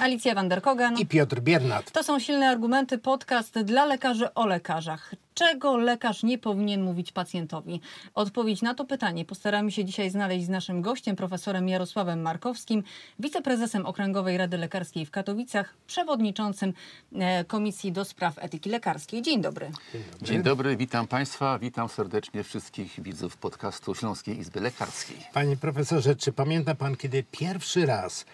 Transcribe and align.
Alicja 0.00 0.34
Vanderkogan. 0.34 0.98
I 0.98 1.06
Piotr 1.06 1.40
Biernat. 1.40 1.90
To 1.90 2.02
są 2.02 2.18
silne 2.18 2.48
argumenty, 2.48 2.98
podcast 2.98 3.58
dla 3.58 3.84
lekarzy 3.84 4.34
o 4.34 4.46
lekarzach. 4.46 5.14
Czego 5.34 5.76
lekarz 5.76 6.22
nie 6.22 6.38
powinien 6.38 6.82
mówić 6.82 7.12
pacjentowi? 7.12 7.80
Odpowiedź 8.14 8.62
na 8.62 8.74
to 8.74 8.84
pytanie 8.84 9.24
postaramy 9.24 9.72
się 9.72 9.84
dzisiaj 9.84 10.10
znaleźć 10.10 10.46
z 10.46 10.48
naszym 10.48 10.82
gościem, 10.82 11.16
profesorem 11.16 11.68
Jarosławem 11.68 12.22
Markowskim, 12.22 12.82
wiceprezesem 13.18 13.86
Okręgowej 13.86 14.38
Rady 14.38 14.58
Lekarskiej 14.58 15.06
w 15.06 15.10
Katowicach, 15.10 15.74
przewodniczącym 15.86 16.72
e, 17.14 17.44
Komisji 17.44 17.92
do 17.92 18.04
Spraw 18.04 18.38
Etyki 18.38 18.70
Lekarskiej. 18.70 19.22
Dzień 19.22 19.40
dobry. 19.40 19.70
Dzień 19.92 20.02
dobry. 20.12 20.26
Dzień 20.26 20.42
dobry, 20.42 20.76
witam 20.76 21.06
Państwa, 21.06 21.58
witam 21.58 21.88
serdecznie 21.88 22.44
wszystkich 22.44 23.02
widzów 23.02 23.36
podcastu 23.36 23.94
Śląskiej 23.94 24.38
Izby 24.38 24.60
Lekarskiej. 24.60 25.16
Panie 25.32 25.56
profesorze, 25.56 26.16
czy 26.16 26.32
pamięta 26.32 26.74
Pan, 26.74 26.96
kiedy 26.96 27.24
pierwszy 27.30 27.86
raz 27.86 28.24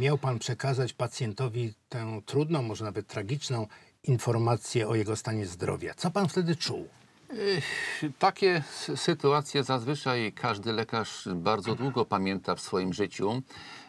miał 0.00 0.18
Pan 0.18 0.38
przekazać 0.38 0.92
pacjentowi 0.92 1.74
tę 1.88 2.20
trudną, 2.26 2.62
może 2.62 2.84
nawet 2.84 3.06
tragiczną 3.06 3.66
informację 4.04 4.88
o 4.88 4.94
jego 4.94 5.16
stanie 5.16 5.46
zdrowia? 5.46 5.94
Co 5.94 6.10
Pan 6.10 6.28
wtedy 6.28 6.56
czuł? 6.56 6.88
Takie 8.18 8.62
sytuacje 8.96 9.64
zazwyczaj 9.64 10.32
każdy 10.32 10.72
lekarz 10.72 11.28
bardzo 11.34 11.74
długo 11.74 12.04
pamięta 12.04 12.54
w 12.54 12.60
swoim 12.60 12.92
życiu. 12.92 13.42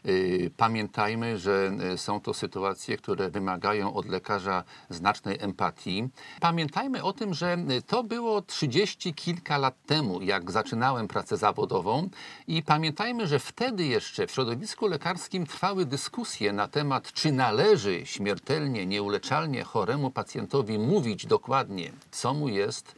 Y, 0.05 0.51
pamiętajmy, 0.57 1.37
że 1.37 1.71
y, 1.93 1.97
są 1.97 2.21
to 2.21 2.33
sytuacje, 2.33 2.97
które 2.97 3.29
wymagają 3.29 3.93
od 3.93 4.05
lekarza 4.05 4.63
znacznej 4.89 5.37
empatii. 5.39 6.09
Pamiętajmy 6.39 7.03
o 7.03 7.13
tym, 7.13 7.33
że 7.33 7.57
y, 7.71 7.81
to 7.81 8.03
było 8.03 8.41
trzydzieści 8.41 9.13
kilka 9.13 9.57
lat 9.57 9.85
temu, 9.85 10.21
jak 10.21 10.51
zaczynałem 10.51 11.07
pracę 11.07 11.37
zawodową 11.37 12.09
i 12.47 12.63
pamiętajmy, 12.63 13.27
że 13.27 13.39
wtedy 13.39 13.85
jeszcze 13.85 14.27
w 14.27 14.31
środowisku 14.31 14.87
lekarskim 14.87 15.45
trwały 15.45 15.85
dyskusje 15.85 16.53
na 16.53 16.67
temat, 16.67 17.13
czy 17.13 17.31
należy 17.31 18.05
śmiertelnie, 18.05 18.85
nieuleczalnie 18.85 19.63
choremu 19.63 20.11
pacjentowi 20.11 20.79
mówić 20.79 21.25
dokładnie, 21.25 21.91
co 22.11 22.33
mu 22.33 22.49
jest 22.49 22.95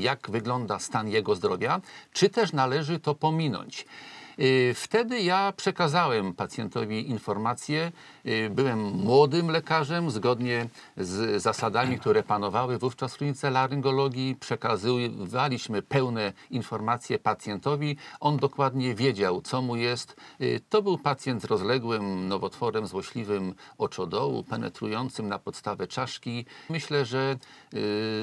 jak 0.00 0.30
wygląda 0.30 0.78
stan 0.78 1.08
jego 1.08 1.34
zdrowia, 1.34 1.80
czy 2.12 2.28
też 2.28 2.52
należy 2.52 3.00
to 3.00 3.14
pominąć. 3.14 3.86
Y, 4.38 4.74
wtedy 4.76 5.20
ja 5.22 5.52
przekazałem 5.56 6.34
pacjentowi 6.34 7.10
informacje. 7.10 7.92
Y, 8.26 8.50
byłem 8.50 8.80
młodym 8.80 9.50
lekarzem, 9.50 10.10
zgodnie 10.10 10.68
z 10.96 11.42
zasadami, 11.42 11.98
które 11.98 12.22
panowały 12.22 12.78
wówczas 12.78 13.14
w 13.14 13.18
klinice 13.18 13.50
laryngologii. 13.50 14.36
Przekazywaliśmy 14.40 15.82
pełne 15.82 16.32
informacje 16.50 17.18
pacjentowi. 17.18 17.96
On 18.20 18.36
dokładnie 18.36 18.94
wiedział, 18.94 19.42
co 19.42 19.62
mu 19.62 19.76
jest. 19.76 20.16
Y, 20.40 20.60
to 20.68 20.82
był 20.82 20.98
pacjent 20.98 21.42
z 21.42 21.44
rozległym 21.44 22.28
nowotworem 22.28 22.86
złośliwym 22.86 23.54
oczodołu, 23.78 24.44
penetrującym 24.44 25.28
na 25.28 25.38
podstawę 25.38 25.86
czaszki. 25.86 26.44
Myślę, 26.70 27.04
że 27.04 27.36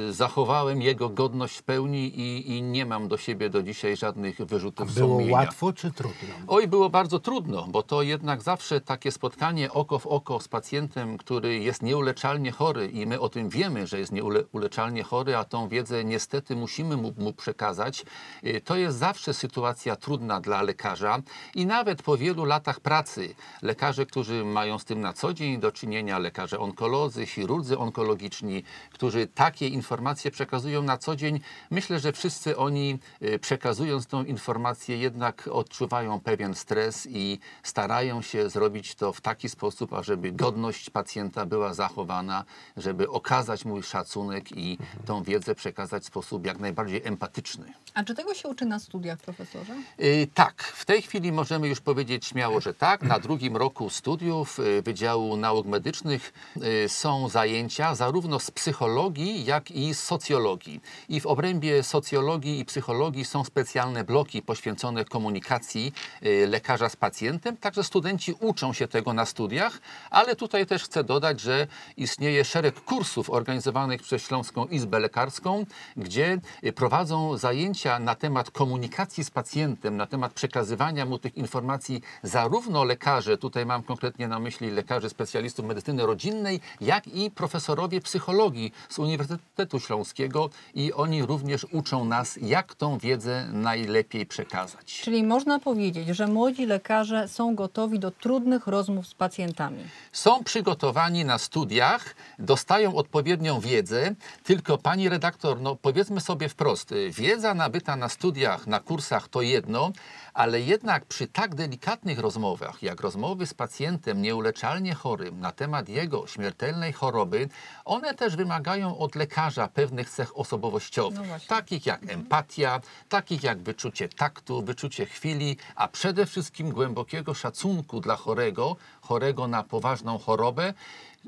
zachowałem 0.10 0.82
jego 0.82 1.10
godność 1.10 1.58
w 1.58 1.64
pełni 1.64 2.20
i, 2.20 2.58
i 2.58 2.62
nie 2.62 2.86
mam 2.86 3.08
do 3.08 3.18
siebie 3.18 3.50
do 3.50 3.64
dzisiaj 3.64 3.98
żadnych 3.98 4.38
wyrzutów 4.38 4.90
A 4.92 4.94
było 5.00 5.16
sumienia. 5.16 5.34
łatwo 5.34 5.74
czy 5.74 5.92
trudno? 6.00 6.36
Oj, 6.48 6.68
było 6.68 6.90
bardzo 6.90 7.20
trudno, 7.20 7.68
bo 7.68 7.84
to 7.84 8.02
jednak 8.02 8.42
zawsze 8.42 8.82
takie 8.82 9.12
spotkanie 9.12 9.72
oko 9.72 10.00
w 10.00 10.08
oko 10.08 10.40
z 10.40 10.48
pacjentem, 10.48 11.18
który 11.18 11.60
jest 11.60 11.82
nieuleczalnie 11.84 12.52
chory 12.52 12.88
i 12.88 13.06
my 13.06 13.20
o 13.20 13.30
tym 13.30 13.50
wiemy, 13.50 13.88
że 13.88 14.00
jest 14.00 14.12
nieuleczalnie 14.12 15.04
chory, 15.04 15.36
a 15.36 15.44
tą 15.44 15.68
wiedzę 15.68 16.04
niestety 16.04 16.56
musimy 16.56 16.98
mu, 16.98 17.14
mu 17.18 17.34
przekazać. 17.34 18.06
Y, 18.44 18.62
to 18.62 18.76
jest 18.76 18.98
zawsze 18.98 19.34
sytuacja 19.34 19.96
trudna 19.96 20.42
dla 20.42 20.62
lekarza 20.62 21.22
i 21.56 21.66
nawet 21.66 22.02
po 22.02 22.18
wielu 22.18 22.46
latach 22.46 22.80
pracy 22.80 23.36
lekarze, 23.62 24.06
którzy 24.06 24.46
mają 24.46 24.80
z 24.80 24.86
tym 24.86 25.02
na 25.02 25.14
co 25.14 25.34
dzień 25.34 25.60
do 25.60 25.72
czynienia, 25.72 26.20
lekarze 26.20 26.60
onkolodzy, 26.60 27.26
chirurdzy 27.26 27.78
onkologiczni, 27.78 28.64
którzy 28.92 29.28
takie 29.28 29.68
informacje 29.68 30.32
przekazują 30.32 30.82
na 30.82 30.98
co 30.98 31.16
dzień, 31.16 31.40
myślę, 31.72 32.00
że 32.00 32.12
wszyscy 32.12 32.58
oni 32.58 33.00
y, 33.22 33.40
przekazując 33.40 34.08
tą 34.08 34.24
informację 34.24 34.98
jednak 34.98 35.50
odczuwają 35.52 35.89
pewien 36.24 36.56
stres 36.56 37.08
i 37.10 37.40
starają 37.64 38.22
się 38.22 38.50
zrobić 38.50 38.96
to 38.96 39.14
w 39.14 39.22
taki 39.22 39.50
sposób, 39.50 39.94
ażeby 39.94 40.32
godność 40.32 40.90
pacjenta 40.90 41.46
była 41.46 41.74
zachowana, 41.74 42.44
żeby 42.78 43.10
okazać 43.10 43.66
mu 43.66 43.82
szacunek 43.82 44.52
i 44.52 44.78
tą 45.06 45.24
wiedzę 45.24 45.56
przekazać 45.56 46.04
w 46.04 46.06
sposób 46.06 46.46
jak 46.46 46.60
najbardziej 46.60 47.02
empatyczny. 47.06 47.74
A 47.94 48.04
czy 48.04 48.16
tego 48.16 48.34
się 48.34 48.48
uczy 48.48 48.66
na 48.66 48.80
studiach, 48.80 49.20
profesorze? 49.20 49.74
Yy, 49.98 50.28
tak, 50.34 50.64
w 50.64 50.86
tej 50.86 51.02
chwili 51.02 51.32
możemy 51.32 51.68
już 51.68 51.82
powiedzieć 51.82 52.26
śmiało, 52.26 52.62
że 52.62 52.74
tak. 52.74 53.04
Na 53.04 53.20
drugim 53.20 53.58
roku 53.58 53.90
studiów 53.90 54.58
yy, 54.58 54.82
Wydziału 54.82 55.38
Nauk 55.38 55.66
Medycznych 55.66 56.34
yy, 56.56 56.90
są 56.90 57.30
zajęcia 57.30 57.96
zarówno 57.96 58.40
z 58.40 58.52
psychologii, 58.52 59.46
jak 59.46 59.72
i 59.72 59.94
z 59.94 60.04
socjologii. 60.04 60.82
I 61.10 61.22
w 61.22 61.26
obrębie 61.26 61.84
socjologii 61.84 62.60
i 62.60 62.66
psychologii 62.66 63.26
są 63.26 63.44
specjalne 63.44 64.04
bloki 64.04 64.42
poświęcone 64.42 65.06
komunikacji 65.06 65.79
y, 65.88 66.48
lekarza 66.48 66.90
z 66.90 66.96
pacjentem, 66.96 67.58
także 67.58 67.84
studenci 67.84 68.34
uczą 68.40 68.74
się 68.74 68.88
tego 68.88 69.14
na 69.14 69.26
studiach, 69.26 69.80
ale 70.10 70.36
tutaj 70.36 70.66
też 70.66 70.84
chcę 70.84 71.04
dodać, 71.04 71.40
że 71.40 71.68
istnieje 71.98 72.46
szereg 72.46 72.82
kursów 72.82 73.30
organizowanych 73.30 74.02
przez 74.02 74.22
Śląską 74.22 74.66
Izbę 74.66 75.00
Lekarską, 75.00 75.66
gdzie 75.98 76.38
y, 76.64 76.74
prowadzą 76.74 77.38
zajęcia 77.38 78.00
na 78.00 78.16
temat 78.16 78.52
komunikacji 78.52 79.24
z 79.24 79.32
pacjentem, 79.32 79.98
na 79.98 80.08
temat 80.08 80.34
przekazywania 80.34 81.06
mu 81.06 81.20
tych 81.20 81.38
informacji 81.38 82.02
zarówno 82.24 82.84
lekarze, 82.84 83.38
tutaj 83.38 83.66
mam 83.66 83.84
konkretnie 83.84 84.28
na 84.28 84.40
myśli 84.40 84.72
lekarzy 84.72 85.10
specjalistów 85.10 85.66
medycyny 85.66 86.06
rodzinnej, 86.06 86.60
jak 86.82 87.08
i 87.08 87.32
profesorowie 87.32 88.02
psychologii 88.02 88.74
z 88.90 89.00
Uniwersytetu 89.00 89.80
Śląskiego 89.80 90.50
i 90.74 90.94
oni 90.94 91.26
również 91.26 91.66
uczą 91.72 92.06
nas, 92.06 92.40
jak 92.42 92.76
tą 92.76 92.98
wiedzę 92.98 93.50
najlepiej 93.54 94.26
przekazać. 94.26 95.02
Czyli 95.04 95.24
można 95.24 95.60
powiedzieć, 95.70 96.08
że 96.08 96.28
młodzi 96.28 96.66
lekarze 96.66 97.28
są 97.28 97.56
gotowi 97.56 98.00
do 98.00 98.12
trudnych 98.12 98.68
rozmów 98.68 99.08
z 99.08 99.14
pacjentami. 99.14 99.84
Są 100.12 100.44
przygotowani 100.44 101.26
na 101.26 101.38
studiach, 101.38 102.16
dostają 102.40 102.96
odpowiednią 102.96 103.60
wiedzę, 103.60 104.16
tylko 104.44 104.78
pani 104.78 105.10
redaktor, 105.10 105.62
no 105.62 105.76
powiedzmy 105.76 106.22
sobie 106.22 106.50
wprost, 106.50 106.94
wiedza 107.12 107.54
nabyta 107.54 107.96
na 107.96 108.10
studiach, 108.10 108.68
na 108.68 108.80
kursach 108.80 109.28
to 109.28 109.42
jedno, 109.42 109.92
ale 110.34 110.62
jednak 110.62 111.06
przy 111.06 111.28
tak 111.28 111.56
delikatnych 111.56 112.20
rozmowach, 112.20 112.84
jak 112.84 113.02
rozmowy 113.02 113.46
z 113.46 113.54
pacjentem 113.54 114.22
nieuleczalnie 114.22 114.94
chorym 114.94 115.40
na 115.40 115.52
temat 115.52 115.90
jego 115.90 116.28
śmiertelnej 116.28 116.94
choroby, 116.94 117.50
one 117.86 118.14
też 118.14 118.36
wymagają 118.36 118.98
od 118.98 119.16
lekarza 119.16 119.68
pewnych 119.68 120.10
cech 120.10 120.38
osobowościowych, 120.38 121.20
No 121.30 121.36
takich 121.48 121.86
jak 121.86 122.10
empatia, 122.10 122.82
takich 123.10 123.44
jak 123.44 123.62
wyczucie 123.62 124.10
taktu, 124.10 124.62
wyczucie 124.62 125.06
chwili, 125.06 125.58
a 125.76 125.88
przede 125.88 126.26
wszystkim 126.26 126.70
głębokiego 126.70 127.34
szacunku 127.34 128.00
dla 128.00 128.16
chorego, 128.16 128.76
chorego 129.02 129.48
na 129.48 129.64
poważną 129.64 130.18
chorobę, 130.18 130.74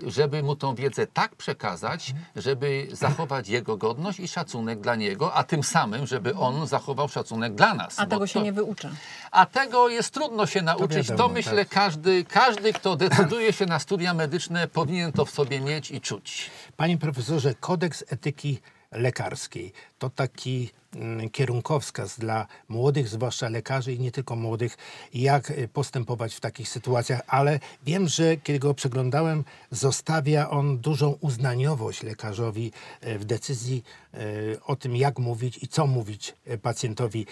żeby 0.07 0.43
mu 0.43 0.55
tą 0.55 0.75
wiedzę 0.75 1.07
tak 1.07 1.35
przekazać, 1.35 2.13
żeby 2.35 2.87
zachować 2.91 3.47
jego 3.47 3.77
godność 3.77 4.19
i 4.19 4.27
szacunek 4.27 4.79
dla 4.79 4.95
niego, 4.95 5.33
a 5.33 5.43
tym 5.43 5.63
samym, 5.63 6.07
żeby 6.07 6.35
on 6.35 6.67
zachował 6.67 7.09
szacunek 7.09 7.55
dla 7.55 7.73
nas. 7.73 7.99
A 7.99 8.05
tego 8.05 8.27
się 8.27 8.33
to- 8.33 8.45
nie 8.45 8.53
wyuczy. 8.53 8.89
a 9.31 9.45
tego 9.45 9.89
jest 9.89 10.13
trudno 10.13 10.45
się 10.45 10.61
nauczyć. 10.61 11.07
To, 11.07 11.13
wiadomo, 11.13 11.33
myślę, 11.33 11.65
tak. 11.65 11.69
każdy, 11.69 12.25
każdy, 12.25 12.73
kto 12.73 12.95
decyduje 12.95 13.53
się 13.53 13.65
na 13.65 13.79
studia 13.79 14.13
medyczne, 14.13 14.67
powinien 14.67 15.11
to 15.11 15.25
w 15.25 15.31
sobie 15.31 15.61
mieć 15.61 15.91
i 15.91 16.01
czuć. 16.01 16.49
Panie 16.77 16.97
profesorze, 16.97 17.55
kodeks 17.55 18.03
etyki 18.09 18.59
lekarskiej 18.91 19.73
to 19.99 20.09
taki 20.09 20.69
kierunkowskaz 21.31 22.19
dla 22.19 22.47
młodych, 22.69 23.07
zwłaszcza 23.07 23.49
lekarzy 23.49 23.93
i 23.93 23.99
nie 23.99 24.11
tylko 24.11 24.35
młodych, 24.35 24.77
jak 25.13 25.49
y, 25.49 25.67
postępować 25.67 26.35
w 26.35 26.39
takich 26.39 26.69
sytuacjach, 26.69 27.21
ale 27.27 27.59
wiem, 27.85 28.07
że 28.07 28.37
kiedy 28.37 28.59
go 28.59 28.73
przeglądałem, 28.73 29.43
zostawia 29.71 30.49
on 30.49 30.77
dużą 30.77 31.17
uznaniowość 31.21 32.03
lekarzowi 32.03 32.71
y, 33.07 33.19
w 33.19 33.25
decyzji 33.25 33.83
y, 34.13 34.59
o 34.65 34.75
tym, 34.75 34.95
jak 34.95 35.19
mówić 35.19 35.63
i 35.63 35.67
co 35.67 35.87
mówić 35.87 36.35
pacjentowi. 36.61 37.25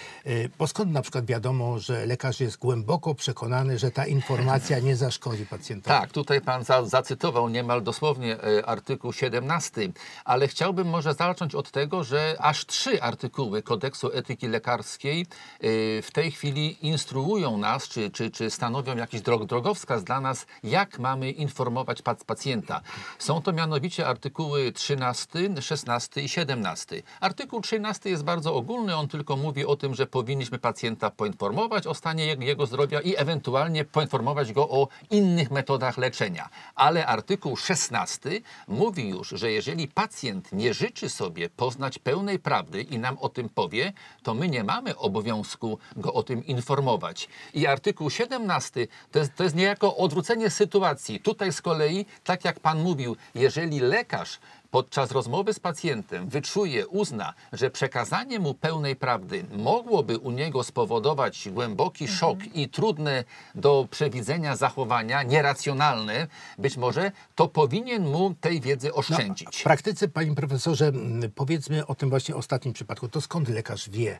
Bo 0.57 0.67
skąd 0.67 0.91
na 0.91 1.01
przykład 1.01 1.25
wiadomo, 1.25 1.79
że 1.79 2.05
lekarz 2.05 2.39
jest 2.39 2.57
głęboko 2.57 3.15
przekonany, 3.15 3.77
że 3.79 3.91
ta 3.91 4.05
informacja 4.05 4.79
nie 4.79 4.95
zaszkodzi 4.95 5.45
pacjentowi? 5.45 5.99
Tak, 5.99 6.11
tutaj 6.11 6.41
pan 6.41 6.63
za, 6.63 6.85
zacytował 6.85 7.49
niemal 7.49 7.83
dosłownie 7.83 8.37
artykuł 8.65 9.13
17, 9.13 9.91
ale 10.25 10.47
chciałbym 10.47 10.87
może 10.89 11.13
zacząć 11.13 11.55
od 11.55 11.71
tego, 11.71 12.03
że 12.03 12.35
aż 12.39 12.65
trzy 12.65 13.01
artykuły 13.01 13.48
artykuły 13.49 13.63
kodeksu 13.63 14.11
etyki 14.13 14.47
lekarskiej 14.47 15.25
y, 15.63 16.01
w 16.03 16.11
tej 16.11 16.31
chwili 16.31 16.87
instruują 16.87 17.57
nas, 17.57 17.87
czy, 17.87 18.11
czy, 18.11 18.31
czy 18.31 18.49
stanowią 18.49 18.95
jakiś 18.95 19.21
drog, 19.21 19.45
drogowskaz 19.45 20.03
dla 20.03 20.21
nas, 20.21 20.45
jak 20.63 20.99
mamy 20.99 21.31
informować 21.31 22.01
pac 22.01 22.23
pacjenta. 22.23 22.81
Są 23.19 23.41
to 23.41 23.53
mianowicie 23.53 24.07
artykuły 24.07 24.71
13, 24.71 25.61
16 25.61 26.21
i 26.21 26.29
17. 26.29 27.03
Artykuł 27.19 27.61
13 27.61 28.09
jest 28.09 28.23
bardzo 28.23 28.55
ogólny, 28.55 28.95
on 28.95 29.07
tylko 29.07 29.35
mówi 29.35 29.65
o 29.65 29.75
tym, 29.75 29.95
że 29.95 30.07
powinniśmy 30.07 30.59
pacjenta 30.59 31.09
poinformować 31.11 31.87
o 31.87 31.93
stanie 31.93 32.25
jego 32.39 32.65
zdrowia 32.65 33.01
i 33.01 33.15
ewentualnie 33.17 33.85
poinformować 33.85 34.53
go 34.53 34.69
o 34.69 34.87
innych 35.09 35.51
metodach 35.51 35.97
leczenia. 35.97 36.49
Ale 36.75 37.05
artykuł 37.05 37.57
16 37.57 38.41
mówi 38.67 39.09
już, 39.09 39.29
że 39.29 39.51
jeżeli 39.51 39.87
pacjent 39.87 40.51
nie 40.51 40.73
życzy 40.73 41.09
sobie 41.09 41.49
poznać 41.49 41.99
pełnej 41.99 42.39
prawdy 42.39 42.81
i 42.81 42.99
nam 42.99 43.17
o 43.17 43.29
tym 43.29 43.38
powie, 43.47 43.93
to 44.23 44.33
my 44.33 44.49
nie 44.49 44.63
mamy 44.63 44.97
obowiązku 44.97 45.79
go 45.95 46.13
o 46.13 46.23
tym 46.23 46.45
informować. 46.45 47.27
I 47.53 47.67
artykuł 47.67 48.09
17 48.09 48.87
to 49.11 49.19
jest, 49.19 49.35
to 49.35 49.43
jest 49.43 49.55
niejako 49.55 49.97
odwrócenie 49.97 50.49
sytuacji. 50.49 51.19
Tutaj 51.19 51.53
z 51.53 51.61
kolei, 51.61 52.05
tak 52.23 52.45
jak 52.45 52.59
pan 52.59 52.81
mówił, 52.81 53.15
jeżeli 53.35 53.79
lekarz 53.79 54.39
podczas 54.71 55.11
rozmowy 55.11 55.53
z 55.53 55.59
pacjentem 55.59 56.29
wyczuje, 56.29 56.87
uzna, 56.87 57.33
że 57.53 57.69
przekazanie 57.69 58.39
mu 58.39 58.53
pełnej 58.53 58.95
prawdy 58.95 59.45
mogłoby 59.57 60.17
u 60.17 60.31
niego 60.31 60.63
spowodować 60.63 61.49
głęboki 61.51 62.07
szok 62.07 62.39
i 62.53 62.69
trudne 62.69 63.23
do 63.55 63.87
przewidzenia 63.91 64.55
zachowania, 64.55 65.23
nieracjonalne, 65.23 66.27
być 66.57 66.77
może, 66.77 67.11
to 67.35 67.47
powinien 67.47 68.07
mu 68.07 68.33
tej 68.41 68.61
wiedzy 68.61 68.93
oszczędzić. 68.93 69.57
W 69.59 69.63
praktyce, 69.63 70.07
panie 70.07 70.35
profesorze, 70.35 70.91
powiedzmy 71.35 71.87
o 71.87 71.95
tym 71.95 72.09
właśnie 72.09 72.35
ostatnim 72.35 72.73
przypadku. 72.73 73.07
To 73.07 73.21
skąd 73.21 73.49
lekarz 73.49 73.89
wie 73.89 74.19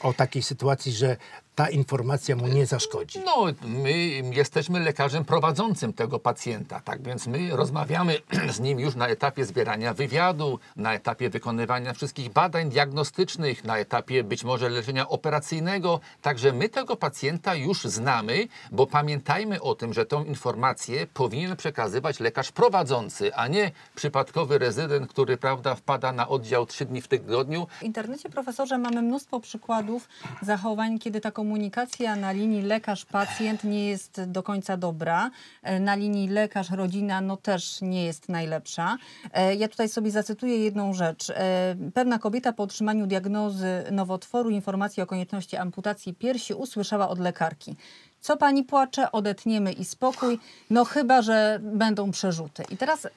o 0.00 0.12
takiej 0.12 0.42
sytuacji, 0.42 0.92
że 0.92 1.16
ta 1.60 1.68
informacja 1.68 2.36
mu 2.36 2.48
nie 2.48 2.66
zaszkodzi? 2.66 3.18
No, 3.24 3.46
my 3.62 3.92
jesteśmy 4.32 4.80
lekarzem 4.80 5.24
prowadzącym 5.24 5.92
tego 5.92 6.18
pacjenta, 6.18 6.80
tak 6.80 7.02
więc 7.02 7.26
my 7.26 7.56
rozmawiamy 7.56 8.18
z 8.56 8.60
nim 8.60 8.80
już 8.80 8.94
na 8.94 9.08
etapie 9.08 9.44
zbierania 9.44 9.94
wywiadu, 9.94 10.58
na 10.76 10.94
etapie 10.94 11.30
wykonywania 11.30 11.92
wszystkich 11.92 12.32
badań 12.32 12.70
diagnostycznych, 12.70 13.64
na 13.64 13.78
etapie 13.78 14.24
być 14.24 14.44
może 14.44 14.68
leczenia 14.68 15.08
operacyjnego. 15.08 16.00
Także 16.22 16.52
my 16.52 16.68
tego 16.68 16.96
pacjenta 16.96 17.54
już 17.54 17.84
znamy, 17.84 18.48
bo 18.72 18.86
pamiętajmy 18.86 19.62
o 19.62 19.74
tym, 19.74 19.92
że 19.92 20.06
tą 20.06 20.24
informację 20.24 21.06
powinien 21.14 21.56
przekazywać 21.56 22.20
lekarz 22.20 22.52
prowadzący, 22.52 23.34
a 23.34 23.48
nie 23.48 23.70
przypadkowy 23.94 24.58
rezydent, 24.58 25.10
który 25.10 25.36
prawda 25.36 25.74
wpada 25.74 26.12
na 26.12 26.28
oddział 26.28 26.66
trzy 26.66 26.84
dni 26.84 27.00
w 27.00 27.08
tygodniu 27.08 27.66
W 27.80 27.82
internecie, 27.82 28.28
profesorze, 28.28 28.78
mamy 28.78 29.02
mnóstwo 29.02 29.40
przykładów 29.40 30.08
zachowań, 30.42 30.98
kiedy 30.98 31.20
ta 31.20 31.30
komunikacja 31.50 32.16
na 32.16 32.32
linii 32.32 32.62
lekarz-pacjent 32.62 33.64
nie 33.64 33.88
jest 33.88 34.20
do 34.26 34.42
końca 34.42 34.76
dobra. 34.76 35.30
E, 35.62 35.80
Na 35.80 35.94
linii 35.94 36.28
lekarz-rodzina 36.28 37.20
no 37.20 37.36
też 37.36 37.78
nie 37.82 38.04
jest 38.04 38.28
najlepsza. 38.28 38.96
E, 39.32 39.54
Ja 39.54 39.68
tutaj 39.68 39.88
sobie 39.88 40.10
zacytuję 40.10 40.56
jedną 40.58 40.94
rzecz. 40.94 41.30
E, 41.30 41.76
Pewna 41.94 42.18
kobieta 42.18 42.52
po 42.52 42.62
otrzymaniu 42.62 43.06
diagnozy 43.06 43.84
nowotworu 43.92 44.50
informacji 44.50 45.02
o 45.02 45.06
konieczności 45.06 45.56
amputacji 45.56 46.14
piersi 46.14 46.54
usłyszała 46.54 47.08
od 47.08 47.18
lekarki. 47.18 47.76
Co 48.20 48.36
pani 48.36 48.64
płacze, 48.64 49.12
odetniemy 49.12 49.72
i 49.72 49.84
spokój, 49.84 50.38
no 50.70 50.84
chyba, 50.84 51.22
że 51.22 51.58
będą 51.62 52.10
przerzuty. 52.10 52.62
I 52.70 52.76
teraz 52.76 53.04
y, 53.04 53.10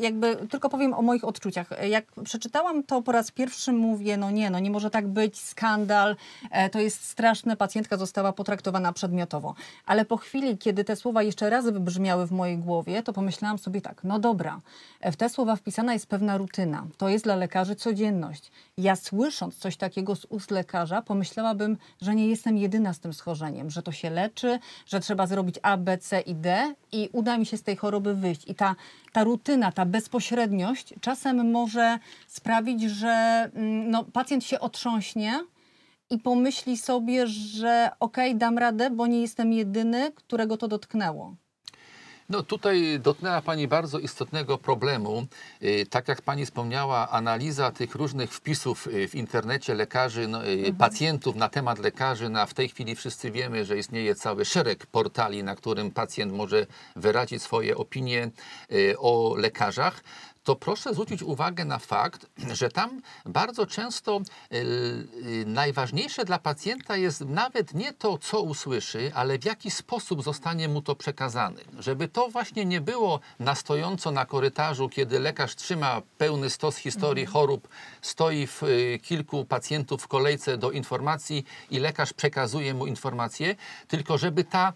jakby 0.00 0.36
tylko 0.36 0.68
powiem 0.68 0.94
o 0.94 1.02
moich 1.02 1.24
odczuciach. 1.24 1.70
Jak 1.88 2.04
przeczytałam 2.24 2.82
to 2.82 3.02
po 3.02 3.12
raz 3.12 3.30
pierwszy, 3.30 3.72
mówię, 3.72 4.16
no 4.16 4.30
nie, 4.30 4.50
no 4.50 4.58
nie 4.58 4.70
może 4.70 4.90
tak 4.90 5.08
być, 5.08 5.40
skandal, 5.40 6.16
e, 6.50 6.70
to 6.70 6.80
jest 6.80 7.04
straszne, 7.04 7.56
pacjentka 7.56 7.96
została 7.96 8.32
potraktowana 8.32 8.92
przedmiotowo. 8.92 9.54
Ale 9.86 10.04
po 10.04 10.16
chwili, 10.16 10.58
kiedy 10.58 10.84
te 10.84 10.96
słowa 10.96 11.22
jeszcze 11.22 11.50
raz 11.50 11.64
wybrzmiały 11.64 12.26
w 12.26 12.32
mojej 12.32 12.58
głowie, 12.58 13.02
to 13.02 13.12
pomyślałam 13.12 13.58
sobie 13.58 13.80
tak, 13.80 14.04
no 14.04 14.18
dobra, 14.18 14.60
e, 15.00 15.12
w 15.12 15.16
te 15.16 15.28
słowa 15.28 15.56
wpisana 15.56 15.92
jest 15.92 16.06
pewna 16.06 16.36
rutyna. 16.36 16.86
To 16.96 17.08
jest 17.08 17.24
dla 17.24 17.36
lekarzy 17.36 17.76
codzienność. 17.76 18.50
Ja 18.78 18.96
słysząc 18.96 19.56
coś 19.56 19.76
takiego 19.76 20.16
z 20.16 20.24
ust 20.24 20.50
lekarza, 20.50 21.02
pomyślałabym, 21.02 21.76
że 22.02 22.14
nie 22.14 22.28
jestem 22.28 22.56
jedyna 22.56 22.92
z 22.92 23.00
tym 23.00 23.12
schorzeniem, 23.12 23.70
że 23.70 23.82
to 23.82 23.92
się 23.92 24.10
leczy, 24.10 24.27
że 24.86 25.00
trzeba 25.00 25.26
zrobić 25.26 25.56
A, 25.62 25.76
B, 25.76 25.98
C 25.98 26.20
i 26.20 26.34
D 26.34 26.74
i 26.92 27.08
uda 27.12 27.38
mi 27.38 27.46
się 27.46 27.56
z 27.56 27.62
tej 27.62 27.76
choroby 27.76 28.14
wyjść. 28.14 28.48
I 28.48 28.54
ta, 28.54 28.74
ta 29.12 29.24
rutyna, 29.24 29.72
ta 29.72 29.86
bezpośredniość 29.86 30.94
czasem 31.00 31.50
może 31.50 31.98
sprawić, 32.26 32.82
że 32.82 33.08
mm, 33.54 33.90
no, 33.90 34.04
pacjent 34.04 34.44
się 34.44 34.60
otrząśnie 34.60 35.40
i 36.10 36.18
pomyśli 36.18 36.76
sobie, 36.76 37.26
że 37.26 37.90
okej, 38.00 38.36
dam 38.36 38.58
radę, 38.58 38.90
bo 38.90 39.06
nie 39.06 39.20
jestem 39.20 39.52
jedyny, 39.52 40.12
którego 40.12 40.56
to 40.56 40.68
dotknęło. 40.68 41.36
No 42.28 42.42
tutaj 42.42 43.00
dotknęła 43.02 43.42
Pani 43.42 43.68
bardzo 43.68 43.98
istotnego 43.98 44.58
problemu. 44.58 45.26
Y, 45.62 45.86
Tak 45.90 46.08
jak 46.08 46.22
Pani 46.22 46.46
wspomniała, 46.46 47.08
analiza 47.10 47.70
tych 47.70 47.94
różnych 47.94 48.32
wpisów 48.32 48.86
y, 48.86 49.08
w 49.08 49.14
internecie 49.14 49.74
lekarzy, 49.74 50.28
no, 50.28 50.46
y, 50.46 50.74
pacjentów 50.78 51.36
na 51.36 51.48
temat 51.48 51.78
lekarzy, 51.78 52.28
na 52.28 52.46
w 52.46 52.54
tej 52.54 52.68
chwili 52.68 52.96
wszyscy 52.96 53.30
wiemy, 53.30 53.64
że 53.64 53.78
istnieje 53.78 54.14
cały 54.14 54.44
szereg 54.44 54.86
portali, 54.86 55.44
na 55.44 55.56
którym 55.56 55.90
pacjent 55.90 56.32
może 56.32 56.66
wyrazić 56.96 57.42
swoje 57.42 57.76
opinie 57.76 58.30
o 58.98 59.34
lekarzach 59.36 60.02
to 60.48 60.56
proszę 60.56 60.92
zwrócić 60.92 61.22
uwagę 61.22 61.64
na 61.64 61.78
fakt, 61.78 62.26
że 62.54 62.68
tam 62.68 63.02
bardzo 63.26 63.66
często 63.66 64.20
y, 64.52 64.56
y, 64.56 65.44
najważniejsze 65.46 66.24
dla 66.24 66.38
pacjenta 66.38 66.96
jest 66.96 67.20
nawet 67.20 67.74
nie 67.74 67.92
to, 67.92 68.18
co 68.18 68.40
usłyszy, 68.40 69.12
ale 69.14 69.38
w 69.38 69.44
jaki 69.44 69.70
sposób 69.70 70.22
zostanie 70.22 70.68
mu 70.68 70.82
to 70.82 70.94
przekazane. 70.94 71.60
Żeby 71.78 72.08
to 72.08 72.28
właśnie 72.28 72.64
nie 72.64 72.80
było 72.80 73.20
na 73.38 73.54
stojąco 73.54 74.10
na 74.10 74.26
korytarzu, 74.26 74.88
kiedy 74.88 75.18
lekarz 75.20 75.54
trzyma 75.56 76.02
pełny 76.18 76.50
stos 76.50 76.76
historii 76.76 77.26
chorób, 77.26 77.68
stoi 78.02 78.46
w, 78.46 78.62
y, 78.62 78.98
kilku 79.02 79.44
pacjentów 79.44 80.02
w 80.02 80.08
kolejce 80.08 80.58
do 80.58 80.70
informacji 80.70 81.44
i 81.70 81.78
lekarz 81.78 82.12
przekazuje 82.12 82.74
mu 82.74 82.86
informację, 82.86 83.56
tylko 83.88 84.18
żeby 84.18 84.44
ta 84.44 84.72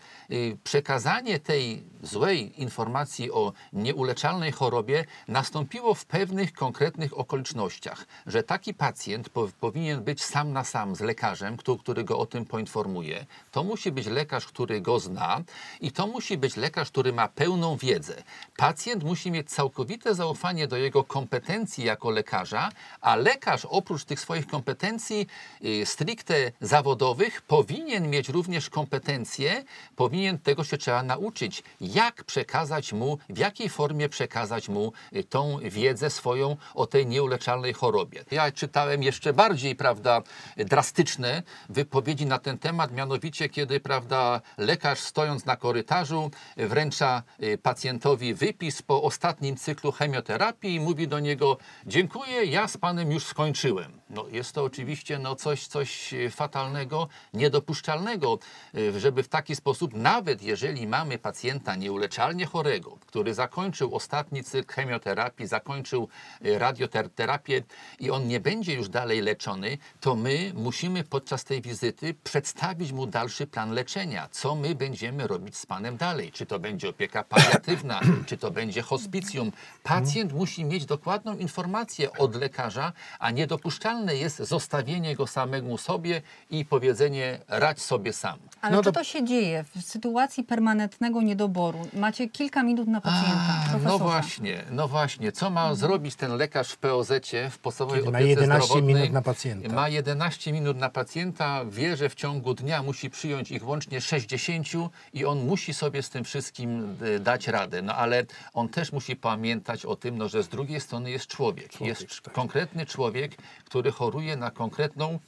przekazanie 0.65 1.39
tej 1.39 1.83
złej 2.03 2.63
informacji 2.63 3.31
o 3.31 3.53
nieuleczalnej 3.73 4.53
chorobie 4.53 5.05
nastąpiło 5.29 5.62
w 5.95 6.05
pewnych 6.05 6.53
konkretnych 6.53 7.19
okolicznościach, 7.19 8.07
że 8.27 8.43
taki 8.43 8.75
pacjent 8.75 9.29
po, 9.29 9.49
powinien 9.61 10.05
być 10.05 10.25
sam 10.25 10.53
na 10.53 10.65
sam 10.65 10.97
z 10.97 11.01
lekarzem, 11.01 11.57
który, 11.57 11.79
który 11.79 12.05
go 12.05 12.19
o 12.19 12.27
tym 12.27 12.45
poinformuje. 12.45 13.27
To 13.51 13.65
musi 13.65 13.93
być 13.93 14.07
lekarz, 14.07 14.47
który 14.47 14.81
go 14.81 15.01
zna 15.01 15.43
i 15.81 15.93
to 15.93 16.07
musi 16.07 16.39
być 16.39 16.57
lekarz, 16.57 16.89
który 16.89 17.13
ma 17.13 17.29
pełną 17.29 17.77
wiedzę. 17.77 18.23
Pacjent 18.57 19.05
musi 19.05 19.31
mieć 19.31 19.51
całkowite 19.51 20.15
zaufanie 20.15 20.69
do 20.69 20.77
jego 20.77 21.05
kompetencji 21.05 21.85
jako 21.85 22.11
lekarza, 22.11 22.69
a 23.01 23.17
lekarz 23.17 23.65
oprócz 23.65 24.05
tych 24.05 24.21
swoich 24.21 24.47
kompetencji 24.47 25.27
y, 25.65 25.87
stricte 25.87 26.53
zawodowych 26.61 27.43
powinien 27.43 28.11
mieć 28.11 28.29
również 28.29 28.71
kompetencje, 28.71 29.65
powinien 29.97 30.39
tego 30.39 30.65
się 30.65 30.79
trzeba 30.79 31.03
nauczyć, 31.03 31.63
jak 31.81 32.25
przekazać 32.25 32.93
mu, 32.93 33.19
w 33.29 33.39
jakiej 33.39 33.69
formie 33.69 34.09
przekazać 34.09 34.69
mu 34.69 34.93
y, 35.17 35.25
wiedzę 35.61 36.11
swoją 36.11 36.57
o 36.75 36.87
tej 36.87 37.07
nieuleczalnej 37.07 37.73
chorobie. 37.73 38.25
Ja 38.31 38.53
czytałem 38.53 39.03
jeszcze 39.03 39.33
bardziej, 39.33 39.77
prawda, 39.77 40.23
drastyczne 40.57 41.43
wypowiedzi 41.69 42.27
na 42.27 42.39
ten 42.39 42.59
temat, 42.59 42.93
mianowicie 42.93 43.49
kiedy, 43.49 43.81
prawda, 43.81 44.41
lekarz 44.59 44.99
stojąc 44.99 45.45
na 45.45 45.57
korytarzu 45.57 46.31
wręcza 46.57 47.23
y, 47.43 47.59
pacjentowi 47.59 48.35
wypis 48.35 48.83
po 48.83 49.03
ostatnim 49.03 49.57
cyklu 49.57 49.93
chemioterapii 49.93 50.75
i 50.75 50.81
mówi 50.81 51.09
do 51.09 51.21
niego: 51.21 51.59
Dziękuję, 51.87 52.45
ja 52.45 52.69
z 52.69 52.77
panem 52.77 53.13
już 53.13 53.25
skończyłem. 53.25 54.01
No, 54.11 54.25
jest 54.29 54.53
to 54.53 54.65
oczywiście 54.65 55.19
no, 55.19 55.37
coś, 55.37 55.67
coś 55.67 56.13
y, 56.13 56.31
fatalnego, 56.31 57.09
niedopuszczalnego, 57.35 58.39
y, 58.75 59.01
żeby 59.01 59.23
w 59.23 59.29
taki 59.29 59.57
sposób, 59.57 59.95
nawet 59.95 60.43
jeżeli 60.43 60.87
mamy 60.87 61.19
pacjenta 61.19 61.77
nieuleczalnie 61.77 62.47
chorego, 62.47 62.99
który 63.07 63.35
zakończył 63.35 63.95
ostatni 63.95 64.45
cykl 64.45 64.75
chemioterapii, 64.75 65.32
zakończył 65.41 66.09
y, 66.47 66.59
radioterapię 66.59 67.63
i 68.01 68.11
on 68.11 68.29
nie 68.29 68.41
będzie 68.41 68.75
już 68.75 68.89
dalej 68.89 69.21
leczony, 69.21 69.79
to 70.01 70.15
my 70.15 70.53
musimy 70.55 71.05
podczas 71.05 71.45
tej 71.45 71.63
wizyty 71.63 72.15
przedstawić 72.25 72.93
mu 72.93 73.07
dalszy 73.07 73.47
plan 73.47 73.71
leczenia. 73.73 74.29
Co 74.31 74.55
my 74.55 74.75
będziemy 74.75 75.27
robić 75.27 75.57
z 75.57 75.67
panem 75.67 75.97
dalej? 75.97 76.33
Czy 76.33 76.47
to 76.47 76.59
będzie 76.59 76.89
opieka 76.89 77.25
paliatywna, 77.25 78.01
czy 78.29 78.37
to 78.37 78.51
będzie 78.51 78.83
hospicjum? 78.83 79.53
Pacjent 79.83 80.33
musi 80.33 80.65
mieć 80.65 80.87
dokładną 80.87 81.37
informację 81.37 82.13
od 82.13 82.35
lekarza, 82.37 82.93
a 83.19 83.31
niedopuszczalne 83.31 84.17
jest 84.17 84.37
zostawienie 84.39 85.17
go 85.17 85.27
samemu 85.27 85.79
sobie 85.79 86.23
i 86.51 86.65
powiedzenie 86.65 87.39
radź 87.49 87.83
sobie 87.83 88.13
sam. 88.13 88.39
Ale 88.61 88.77
No 88.77 88.83
czy 88.83 88.85
to- 88.85 88.93
to 88.93 89.05
się 89.05 89.25
dzieje 89.25 89.65
w 89.77 89.83
sytuacji 89.83 90.45
permanentnego 90.45 91.23
niedoboru? 91.23 91.87
Macie 91.93 92.29
kilka 92.29 92.63
minut 92.63 92.89
na 92.89 93.01
pacjenta. 93.01 93.55
A, 93.75 93.79
no 93.79 93.99
właśnie, 93.99 94.65
no 94.71 94.89
właśnie. 94.89 95.22
Właśnie, 95.23 95.41
co 95.41 95.51
ma 95.51 95.75
zrobić 95.75 96.15
ten 96.15 96.37
lekarz 96.37 96.73
w 96.73 96.77
POZ-cie, 96.79 97.51
w 97.51 97.59
podstawowej 97.59 98.01
Kiedy 98.01 98.13
ma 98.13 98.19
opiece 98.19 98.31
11 98.31 98.67
zdrowotnej? 98.67 98.95
minut 98.95 99.13
na 99.13 99.23
pacjenta. 99.23 99.75
Ma 99.75 99.89
11 99.89 100.53
minut 100.53 100.77
na 100.77 100.91
pacjenta, 100.91 101.65
wie, 101.65 101.97
że 101.97 102.09
w 102.09 102.15
ciągu 102.15 102.55
dnia 102.55 102.83
musi 102.83 103.11
przyjąć 103.11 103.51
ich 103.51 103.67
łącznie 103.67 104.01
60 104.01 104.69
i 105.15 105.25
on 105.25 105.47
musi 105.47 105.75
sobie 105.75 106.03
z 106.03 106.11
tym 106.11 106.25
wszystkim 106.25 106.97
e, 107.17 107.19
dać 107.19 107.49
radę. 107.49 107.83
No 107.83 107.95
ale 107.95 108.25
on 108.55 108.69
też 108.69 108.93
musi 108.93 109.17
pamiętać 109.17 109.87
o 109.87 109.97
tym, 109.97 110.19
no, 110.19 110.29
że 110.29 110.43
z 110.43 110.49
drugiej 110.49 110.81
strony 110.81 111.11
jest 111.11 111.27
człowiek. 111.27 111.81
jest 111.81 112.23
tak. 112.23 112.35
konkretny 112.35 112.87
człowiek, 112.87 113.37
który 113.65 113.93
choruje 113.93 114.37
na 114.37 114.51
konkretną 114.51 115.19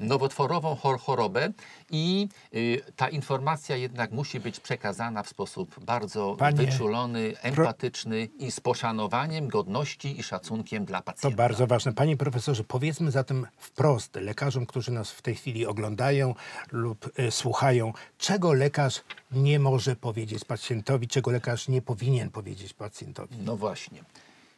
nowotworową 0.00 0.74
chor- 0.76 0.98
chorobę 1.00 1.52
i 1.90 2.28
y, 2.54 2.82
ta 2.96 3.08
informacja 3.08 3.76
jednak 3.76 4.12
musi 4.12 4.40
być 4.40 4.60
przekazana 4.60 5.22
w 5.22 5.28
sposób 5.28 5.84
bardzo 5.84 6.36
Panie, 6.38 6.56
wyczulony, 6.56 7.32
empatyczny 7.42 8.28
i 8.38 8.50
z 8.50 8.60
poszanowaniem, 8.60 9.48
godności 9.48 10.20
i 10.20 10.22
szacunkiem 10.22 10.84
dla 10.84 10.98
To 10.98 11.04
pacjenta. 11.04 11.36
bardzo 11.36 11.66
ważne. 11.66 11.92
Panie 11.92 12.16
profesorze, 12.16 12.64
powiedzmy 12.64 13.10
zatem 13.10 13.46
wprost 13.58 14.14
lekarzom, 14.16 14.66
którzy 14.66 14.92
nas 14.92 15.10
w 15.10 15.22
tej 15.22 15.34
chwili 15.34 15.66
oglądają 15.66 16.34
lub 16.72 17.18
y, 17.18 17.30
słuchają, 17.30 17.92
czego 18.18 18.52
lekarz 18.52 19.00
nie 19.32 19.58
może 19.58 19.96
powiedzieć 19.96 20.44
pacjentowi, 20.44 21.08
czego 21.08 21.30
lekarz 21.30 21.68
nie 21.68 21.82
powinien 21.82 22.30
powiedzieć 22.30 22.72
pacjentowi. 22.74 23.36
No 23.44 23.56
właśnie. 23.56 24.04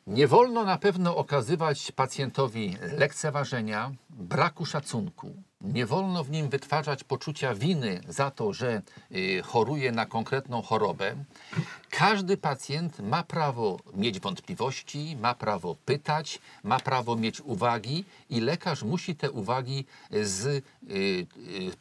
Nie 0.06 0.26
wolno 0.26 0.64
na 0.64 0.78
pewno 0.78 1.16
okazywać 1.16 1.92
pacjentowi 1.92 2.76
lekceważenia, 2.98 3.92
braku 4.10 4.66
szacunku. 4.66 5.34
Nie 5.60 5.86
wolno 5.86 6.25
w 6.25 6.30
nim 6.30 6.48
wytwarzać 6.48 7.04
poczucia 7.04 7.54
winy 7.54 8.00
za 8.08 8.30
to, 8.30 8.52
że 8.52 8.82
y, 9.12 9.42
choruje 9.42 9.92
na 9.92 10.06
konkretną 10.06 10.62
chorobę. 10.62 11.14
Każdy 11.90 12.36
pacjent 12.36 13.00
ma 13.00 13.22
prawo 13.22 13.78
mieć 13.94 14.20
wątpliwości, 14.20 15.16
ma 15.20 15.34
prawo 15.34 15.76
pytać, 15.84 16.40
ma 16.62 16.80
prawo 16.80 17.16
mieć 17.16 17.40
uwagi 17.40 18.04
i 18.30 18.40
lekarz 18.40 18.82
musi 18.82 19.16
te 19.16 19.30
uwagi 19.30 19.84
z 20.22 20.46
y, 20.46 20.62
y, 20.90 21.26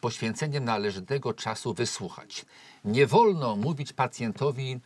poświęceniem 0.01 0.65
należytego 0.65 1.33
czasu 1.33 1.73
wysłuchać. 1.73 2.45
Nie 2.85 3.07
wolno 3.07 3.55
mówić 3.55 3.93
pacjentowi, 3.93 4.79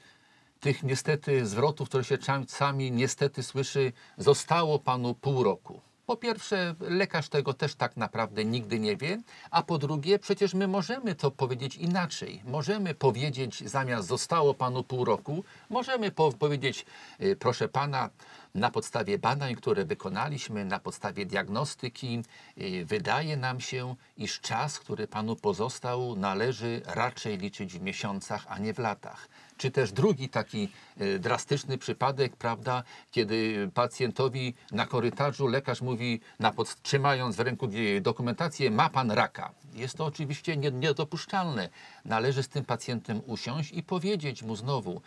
tych 0.59 0.83
niestety 0.83 1.45
zwrotów, 1.45 1.89
które 1.89 2.03
się 2.03 2.17
czasami 2.17 2.91
niestety 2.91 3.43
słyszy, 3.43 3.93
zostało 4.17 4.79
panu 4.79 5.15
pół 5.15 5.43
roku. 5.43 5.81
Po 6.09 6.17
pierwsze, 6.17 6.75
lekarz 6.79 7.29
tego 7.29 7.53
też 7.53 7.75
tak 7.75 7.97
naprawdę 7.97 8.45
nigdy 8.45 8.79
nie 8.79 8.97
wie, 8.97 9.21
a 9.51 9.63
po 9.63 9.77
drugie, 9.77 10.19
przecież 10.19 10.53
my 10.53 10.67
możemy 10.67 11.15
to 11.15 11.31
powiedzieć 11.31 11.75
inaczej. 11.75 12.41
Możemy 12.45 12.93
powiedzieć, 12.93 13.69
zamiast 13.69 14.07
zostało 14.07 14.53
panu 14.53 14.83
pół 14.83 15.05
roku, 15.05 15.43
możemy 15.69 16.11
po 16.11 16.31
powiedzieć, 16.31 16.85
y, 17.21 17.35
proszę 17.35 17.67
pana, 17.67 18.09
na 18.55 18.71
podstawie 18.71 19.17
badań, 19.19 19.55
które 19.55 19.85
wykonaliśmy, 19.85 20.65
na 20.65 20.79
podstawie 20.79 21.25
diagnostyki, 21.25 22.23
y, 22.57 22.85
wydaje 22.85 23.37
nam 23.37 23.59
się, 23.61 23.95
iż 24.17 24.41
czas, 24.41 24.79
który 24.79 25.07
panu 25.07 25.35
pozostał, 25.35 26.15
należy 26.15 26.81
raczej 26.85 27.37
liczyć 27.37 27.73
w 27.73 27.81
miesiącach, 27.81 28.45
a 28.49 28.59
nie 28.59 28.73
w 28.73 28.79
latach. 28.79 29.27
Czy 29.57 29.71
też 29.71 29.91
drugi 29.91 30.29
taki 30.29 30.69
y, 31.01 31.19
drastyczny 31.19 31.77
przypadek, 31.77 32.35
prawda, 32.35 32.83
kiedy 33.11 33.69
pacjentowi 33.73 34.53
na 34.71 34.85
korytarzu 34.85 35.47
lekarz 35.47 35.81
mówi, 35.81 36.21
na 36.39 36.51
pod, 36.51 36.81
trzymając 36.81 37.35
w 37.35 37.39
ręku 37.39 37.69
dokumentację, 38.01 38.71
ma 38.71 38.89
pan 38.89 39.11
raka. 39.11 39.51
Jest 39.73 39.97
to 39.97 40.05
oczywiście 40.05 40.57
nie- 40.57 40.71
niedopuszczalne. 40.71 41.69
Należy 42.05 42.43
z 42.43 42.47
tym 42.47 42.65
pacjentem 42.65 43.21
usiąść 43.25 43.71
i 43.71 43.83
powiedzieć 43.83 44.43
mu 44.43 44.55
znowu, 44.55 45.01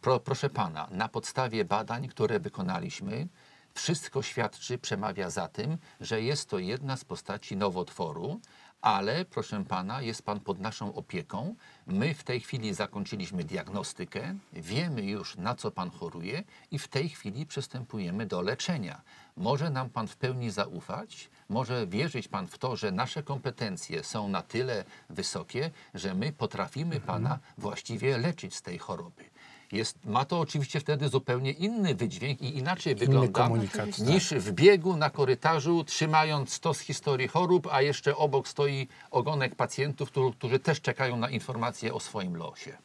pro, 0.00 0.20
proszę 0.20 0.50
pana, 0.50 0.88
na 0.90 1.08
podstawie 1.08 1.64
badań, 1.64 2.08
które 2.08 2.40
wykonaliśmy, 2.40 3.28
wszystko 3.74 4.22
świadczy, 4.22 4.78
przemawia 4.78 5.30
za 5.30 5.48
tym, 5.48 5.78
że 6.00 6.22
jest 6.22 6.48
to 6.50 6.58
jedna 6.58 6.96
z 6.96 7.04
postaci 7.04 7.56
nowotworu, 7.56 8.40
ale 8.80 9.24
proszę 9.24 9.64
pana, 9.64 10.02
jest 10.02 10.22
pan 10.22 10.40
pod 10.40 10.60
naszą 10.60 10.94
opieką. 10.94 11.54
My 11.86 12.14
w 12.14 12.24
tej 12.24 12.40
chwili 12.40 12.74
zakończyliśmy 12.74 13.44
diagnostykę, 13.44 14.34
wiemy 14.52 15.02
już 15.02 15.36
na 15.36 15.54
co 15.54 15.70
pan 15.70 15.90
choruje 15.90 16.44
i 16.70 16.78
w 16.78 16.88
tej 16.88 17.08
chwili 17.08 17.46
przystępujemy 17.46 18.26
do 18.26 18.42
leczenia. 18.42 19.02
Może 19.36 19.70
nam 19.70 19.90
pan 19.90 20.08
w 20.08 20.16
pełni 20.16 20.50
zaufać, 20.50 21.30
może 21.48 21.86
wierzyć 21.86 22.28
pan 22.28 22.46
w 22.46 22.58
to, 22.58 22.76
że 22.76 22.92
nasze 22.92 23.22
kompetencje 23.22 24.04
są 24.04 24.28
na 24.28 24.42
tyle 24.42 24.84
wysokie, 25.10 25.70
że 25.94 26.14
my 26.14 26.32
potrafimy 26.32 27.00
pana 27.00 27.38
właściwie 27.58 28.18
leczyć 28.18 28.54
z 28.54 28.62
tej 28.62 28.78
choroby. 28.78 29.24
Jest, 29.72 30.04
ma 30.04 30.24
to 30.24 30.40
oczywiście 30.40 30.80
wtedy 30.80 31.08
zupełnie 31.08 31.50
inny 31.50 31.94
wydźwięk 31.94 32.42
i 32.42 32.58
inaczej 32.58 32.94
wygląda 32.94 33.32
komunikat, 33.32 33.96
tak. 33.96 34.06
niż 34.06 34.30
w 34.30 34.52
biegu 34.52 34.96
na 34.96 35.10
korytarzu, 35.10 35.84
trzymając 35.84 36.52
stos 36.52 36.78
historii 36.78 37.28
chorób, 37.28 37.68
a 37.70 37.82
jeszcze 37.82 38.16
obok 38.16 38.48
stoi 38.48 38.88
ogonek 39.10 39.54
pacjentów, 39.54 40.10
którzy, 40.10 40.32
którzy 40.32 40.58
też 40.58 40.80
czekają 40.80 41.16
na 41.16 41.30
informacje 41.30 41.94
o 41.94 42.00
swoim 42.00 42.36
losie. 42.36 42.78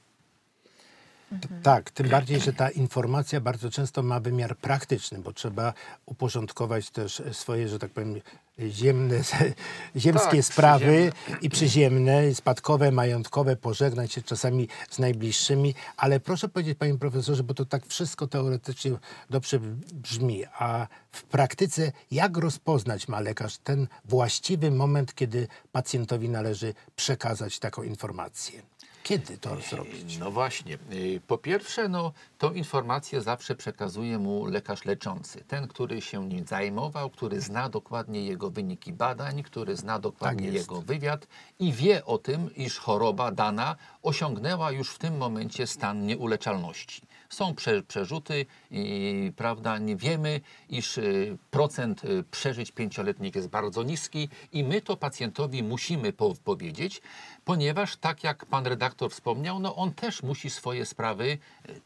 Tak, 1.63 1.91
tym 1.91 2.09
bardziej, 2.09 2.39
że 2.39 2.53
ta 2.53 2.69
informacja 2.69 3.41
bardzo 3.41 3.71
często 3.71 4.03
ma 4.03 4.19
wymiar 4.19 4.57
praktyczny, 4.57 5.19
bo 5.19 5.33
trzeba 5.33 5.73
uporządkować 6.05 6.89
też 6.89 7.21
swoje, 7.31 7.69
że 7.69 7.79
tak 7.79 7.91
powiem, 7.91 8.21
ziemne, 8.59 9.15
ziemskie 9.95 10.37
Tak, 10.37 10.45
sprawy 10.45 11.11
i 11.41 11.49
przyziemne, 11.49 12.35
spadkowe, 12.35 12.91
majątkowe, 12.91 13.55
pożegnać 13.55 14.13
się 14.13 14.21
czasami 14.21 14.67
z 14.89 14.99
najbliższymi, 14.99 15.75
ale 15.97 16.19
proszę 16.19 16.49
powiedzieć, 16.49 16.77
panie 16.77 16.97
profesorze, 16.97 17.43
bo 17.43 17.53
to 17.53 17.65
tak 17.65 17.85
wszystko 17.85 18.27
teoretycznie 18.27 18.91
dobrze 19.29 19.59
brzmi, 19.93 20.43
a 20.59 20.87
w 21.11 21.23
praktyce 21.23 21.91
jak 22.11 22.37
rozpoznać 22.37 23.07
ma 23.07 23.19
lekarz 23.19 23.57
ten 23.57 23.87
właściwy 24.05 24.71
moment, 24.71 25.15
kiedy 25.15 25.47
pacjentowi 25.71 26.29
należy 26.29 26.73
przekazać 26.95 27.59
taką 27.59 27.83
informację? 27.83 28.72
Kiedy 29.03 29.37
to 29.37 29.61
zrobić? 29.61 30.17
No 30.17 30.31
właśnie. 30.31 30.77
Y, 30.93 31.21
Po 31.27 31.37
pierwsze, 31.37 31.89
no, 31.89 32.11
tą 32.37 32.53
informację 32.53 33.21
zawsze 33.21 33.55
przekazuje 33.55 34.19
mu 34.19 34.45
lekarz 34.45 34.85
leczący. 34.85 35.43
Ten, 35.47 35.67
który 35.67 36.01
się 36.01 36.27
nim 36.27 36.47
zajmował, 36.47 37.09
który 37.09 37.41
zna 37.41 37.69
dokładnie 37.69 38.25
jego 38.25 38.49
wyniki 38.49 38.93
badań, 38.93 39.43
który 39.43 39.75
zna 39.75 39.99
dokładnie 39.99 40.45
Tak 40.45 40.53
jego 40.53 40.81
wywiad 40.81 41.27
i 41.59 41.73
wie 41.73 42.05
o 42.05 42.17
tym, 42.17 42.55
iż 42.55 42.79
choroba 42.79 43.31
dana 43.31 43.75
osiągnęła 44.03 44.71
już 44.71 44.91
w 44.91 44.97
tym 44.97 45.17
momencie 45.17 45.67
stan 45.67 46.05
nieuleczalności. 46.05 47.01
Są 47.29 47.55
prze, 47.55 47.83
przerzuty 47.83 48.45
i 48.71 49.31
prawda, 49.35 49.77
nie 49.77 49.95
wiemy, 49.95 50.41
iż 50.69 50.97
y, 50.97 51.37
procent 51.51 52.05
y, 52.05 52.23
przeżyć 52.31 52.71
pięcioletnich 52.71 53.35
jest 53.35 53.47
bardzo 53.47 53.83
niski 53.83 54.29
i 54.51 54.63
my 54.63 54.81
to 54.81 54.97
pacjentowi 54.97 55.63
musimy 55.63 56.13
po, 56.13 56.33
powiedzieć, 56.43 57.01
ponieważ 57.45 57.95
tak 57.95 58.23
jak 58.23 58.45
pan 58.45 58.65
redaktor 58.65 59.11
wspomniał, 59.11 59.59
no 59.59 59.75
on 59.75 59.93
też 59.93 60.23
musi 60.23 60.49
swoje 60.49 60.85
sprawy 60.85 61.37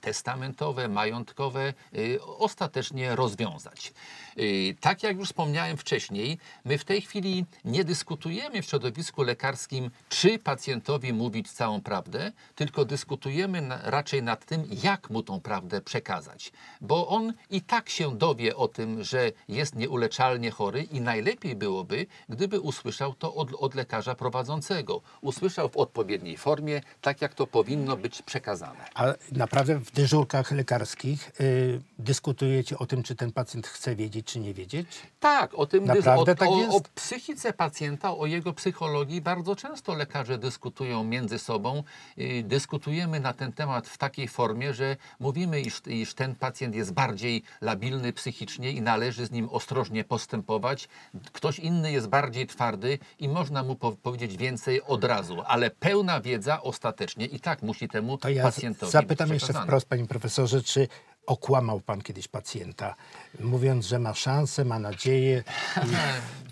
testamentowe, 0.01 0.87
majątkowe 0.87 1.73
y, 1.97 2.19
ostatecznie 2.23 3.15
rozwiązać. 3.15 3.93
Y, 4.37 4.75
Tak 4.81 5.03
jak 5.03 5.17
już 5.17 5.27
wspomniałem 5.27 5.77
wcześniej, 5.77 6.37
my 6.65 6.77
w 6.77 6.85
tej 6.85 7.01
chwili 7.01 7.45
nie 7.65 7.83
dyskutujemy 7.83 8.61
w 8.61 8.65
środowisku 8.65 9.23
lekarskim, 9.23 9.91
czy 10.09 10.39
pacjentowi 10.39 11.13
mówić 11.13 11.51
całą 11.51 11.81
prawdę, 11.81 12.31
tylko 12.55 12.85
dyskutujemy 12.85 13.69
raczej 13.83 14.23
nad 14.23 14.45
tym, 14.45 14.67
jak 14.83 15.09
mu 15.09 15.23
tą 15.23 15.41
prawdę 15.41 15.81
przekazać. 15.81 16.51
Bo 16.81 17.07
on 17.07 17.33
i 17.49 17.61
tak 17.61 17.89
się 17.89 18.17
dowie 18.17 18.55
o 18.55 18.67
tym, 18.67 19.03
że 19.03 19.31
jest 19.47 19.75
nieuleczalnie 19.75 20.51
chory 20.51 20.83
i 20.83 21.01
najlepiej 21.01 21.55
byłoby, 21.55 22.05
gdyby 22.29 22.59
usłyszał 22.59 23.13
to 23.13 23.35
od, 23.35 23.53
od 23.53 23.75
lekarza 23.75 24.15
prowadzącego. 24.15 25.01
Usłyszał 25.21 25.69
w 25.69 25.77
odpowiedniej 25.77 26.37
formie, 26.37 26.81
tak 27.01 27.21
jak 27.21 27.33
to 27.33 27.47
powinno 27.47 27.97
być 27.97 28.21
przekazane. 28.21 28.85
Naprawdę 29.31 29.66
w 29.75 29.91
dyżurkach 29.91 30.51
lekarskich 30.51 31.31
y, 31.41 31.81
dyskutujecie 31.99 32.77
o 32.77 32.85
tym, 32.85 33.03
czy 33.03 33.15
ten 33.15 33.31
pacjent 33.31 33.67
chce 33.67 33.95
wiedzieć, 33.95 34.25
czy 34.27 34.39
nie 34.39 34.53
wiedzieć? 34.53 34.87
Tak, 35.19 35.53
o 35.53 35.65
tym 35.65 35.85
Naprawdę 35.85 36.31
o, 36.31 36.35
tak 36.35 36.49
o, 36.49 36.57
jest? 36.61 36.73
o 36.77 36.81
psychice 36.95 37.53
pacjenta, 37.53 38.15
o 38.17 38.25
jego 38.25 38.53
psychologii 38.53 39.21
bardzo 39.21 39.55
często 39.55 39.93
lekarze 39.95 40.37
dyskutują 40.37 41.03
między 41.03 41.39
sobą. 41.39 41.83
Y, 42.17 42.43
dyskutujemy 42.43 43.19
na 43.19 43.33
ten 43.33 43.51
temat 43.53 43.87
w 43.87 43.97
takiej 43.97 44.27
formie, 44.27 44.73
że 44.73 44.97
mówimy, 45.19 45.61
iż, 45.61 45.81
iż 45.87 46.13
ten 46.13 46.35
pacjent 46.35 46.75
jest 46.75 46.93
bardziej 46.93 47.43
labilny 47.61 48.13
psychicznie 48.13 48.71
i 48.71 48.81
należy 48.81 49.25
z 49.25 49.31
nim 49.31 49.49
ostrożnie 49.49 50.03
postępować. 50.03 50.89
Ktoś 51.31 51.59
inny 51.59 51.91
jest 51.91 52.07
bardziej 52.07 52.47
twardy 52.47 52.99
i 53.19 53.29
można 53.29 53.63
mu 53.63 53.75
po- 53.75 53.91
powiedzieć 53.91 54.37
więcej 54.37 54.83
od 54.83 55.03
razu, 55.03 55.37
ale 55.47 55.69
pełna 55.69 56.21
wiedza 56.21 56.61
ostatecznie 56.61 57.25
i 57.25 57.39
tak 57.39 57.61
musi 57.61 57.87
temu 57.87 58.17
To 58.17 58.29
ja 58.29 58.43
pacjentowi 58.43 58.91
zapytam 58.91 59.33
jeszcze. 59.33 59.53
Wprost, 59.63 59.87
panie 59.87 60.05
profesorze, 60.07 60.63
czy 60.63 60.87
okłamał 61.27 61.79
pan 61.79 62.01
kiedyś 62.01 62.27
pacjenta, 62.27 62.95
mówiąc, 63.39 63.85
że 63.85 63.99
ma 63.99 64.13
szansę, 64.13 64.65
ma 64.65 64.79
nadzieję. 64.79 65.43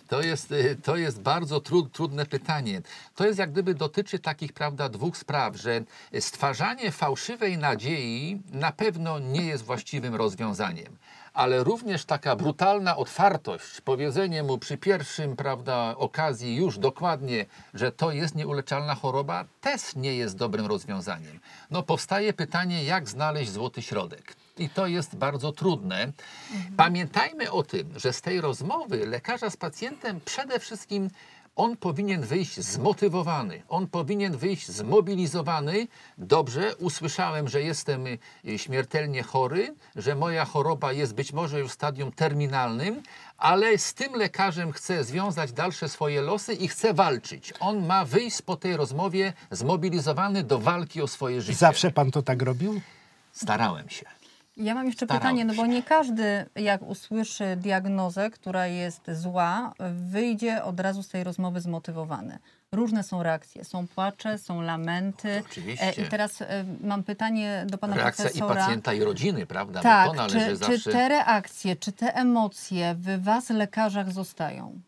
To 0.07 0.21
jest, 0.21 0.51
y, 0.51 0.77
to 0.83 0.95
jest 0.95 1.21
bardzo 1.21 1.59
tru, 1.59 1.89
trudne 1.89 2.25
pytanie. 2.25 2.81
To 3.15 3.25
jest 3.25 3.39
jak 3.39 3.51
gdyby 3.51 3.75
dotyczy 3.75 4.19
takich, 4.19 4.53
prawda, 4.53 4.89
dwóch 4.89 5.17
spraw, 5.17 5.55
że 5.55 5.83
stwarzanie 6.19 6.91
fałszywej 6.91 7.57
nadziei 7.57 8.41
na 8.51 8.71
pewno 8.71 9.19
nie 9.19 9.45
jest 9.45 9.63
właściwym 9.63 10.15
rozwiązaniem. 10.15 10.97
Ale 11.35 11.63
również 11.63 12.05
taka 12.05 12.35
brutalna 12.35 12.97
otwartość, 12.97 13.81
powiedzenie 13.81 14.43
mu 14.43 14.57
przy 14.57 14.77
pierwszym, 14.77 15.35
prawda, 15.35 15.95
okazji 15.97 16.55
już 16.55 16.77
dokładnie, 16.77 17.45
że 17.73 17.91
to 17.91 18.11
jest 18.11 18.35
nieuleczalna 18.35 18.95
choroba, 18.95 19.45
też 19.61 19.95
nie 19.95 20.15
jest 20.15 20.37
dobrym 20.37 20.65
rozwiązaniem. 20.65 21.39
No 21.71 21.83
powstaje 21.83 22.33
pytanie, 22.33 22.83
jak 22.83 23.09
znaleźć 23.09 23.51
złoty 23.51 23.81
środek. 23.81 24.35
I 24.57 24.69
to 24.69 24.87
jest 24.87 25.15
bardzo 25.15 25.51
trudne. 25.51 26.11
Pamiętajmy 26.77 27.51
o 27.51 27.63
tym, 27.63 27.93
że 27.95 28.13
z 28.13 28.21
tej 28.21 28.41
rozmowy 28.41 29.05
lekarza 29.05 29.49
z 29.49 29.57
pacjentem 29.57 30.19
przede 30.25 30.59
wszystkim 30.59 31.09
on 31.55 31.77
powinien 31.77 32.21
wyjść 32.21 32.59
zmotywowany, 32.59 33.63
on 33.69 33.87
powinien 33.87 34.37
wyjść 34.37 34.67
zmobilizowany. 34.67 35.87
Dobrze, 36.17 36.75
usłyszałem, 36.75 37.47
że 37.47 37.61
jestem 37.61 38.07
y, 38.07 38.19
śmiertelnie 38.57 39.23
chory, 39.23 39.75
że 39.95 40.15
moja 40.15 40.45
choroba 40.45 40.93
jest 40.93 41.13
być 41.13 41.33
może 41.33 41.59
już 41.59 41.71
w 41.71 41.73
stadium 41.73 42.11
terminalnym, 42.11 43.03
ale 43.37 43.77
z 43.77 43.93
tym 43.93 44.15
lekarzem 44.15 44.71
chcę 44.71 45.03
związać 45.03 45.51
dalsze 45.51 45.89
swoje 45.89 46.21
losy 46.21 46.53
i 46.53 46.67
chcę 46.67 46.93
walczyć. 46.93 47.53
On 47.59 47.85
ma 47.85 48.05
wyjść 48.05 48.41
po 48.41 48.55
tej 48.55 48.77
rozmowie 48.77 49.33
zmobilizowany 49.51 50.43
do 50.43 50.59
walki 50.59 51.01
o 51.01 51.07
swoje 51.07 51.41
życie. 51.41 51.57
Zawsze 51.57 51.91
pan 51.91 52.11
to 52.11 52.21
tak 52.21 52.41
robił? 52.41 52.81
Starałem 53.31 53.89
się. 53.89 54.05
Ja 54.57 54.75
mam 54.75 54.85
jeszcze 54.85 55.05
Starałem 55.05 55.21
pytanie, 55.21 55.45
no 55.45 55.53
bo 55.53 55.65
nie 55.65 55.83
każdy, 55.83 56.45
jak 56.55 56.81
usłyszy 56.81 57.55
diagnozę, 57.55 58.29
która 58.29 58.67
jest 58.67 59.01
zła, 59.11 59.73
wyjdzie 59.93 60.63
od 60.63 60.79
razu 60.79 61.03
z 61.03 61.09
tej 61.09 61.23
rozmowy 61.23 61.61
zmotywowany. 61.61 62.39
Różne 62.71 63.03
są 63.03 63.23
reakcje. 63.23 63.65
Są 63.65 63.87
płacze, 63.87 64.37
są 64.37 64.61
lamenty. 64.61 65.43
Oczywiście. 65.51 65.91
I 65.91 66.09
teraz 66.09 66.41
e, 66.41 66.65
mam 66.81 67.03
pytanie 67.03 67.65
do 67.69 67.77
pana 67.77 67.95
Reakcja 67.95 68.25
i 68.25 68.27
profesora. 68.27 68.61
pacjenta, 68.61 68.93
i 68.93 69.03
rodziny, 69.03 69.45
prawda? 69.45 69.79
Bo 69.79 69.83
Tak, 69.83 70.07
to 70.07 70.13
należy 70.13 70.39
czy, 70.39 70.55
zawsze... 70.55 70.77
czy 70.79 70.91
te 70.91 71.09
reakcje, 71.09 71.75
czy 71.75 71.91
te 71.91 72.15
emocje 72.15 72.95
w 72.99 73.23
was, 73.23 73.49
lekarzach, 73.49 74.11
zostają? 74.11 74.79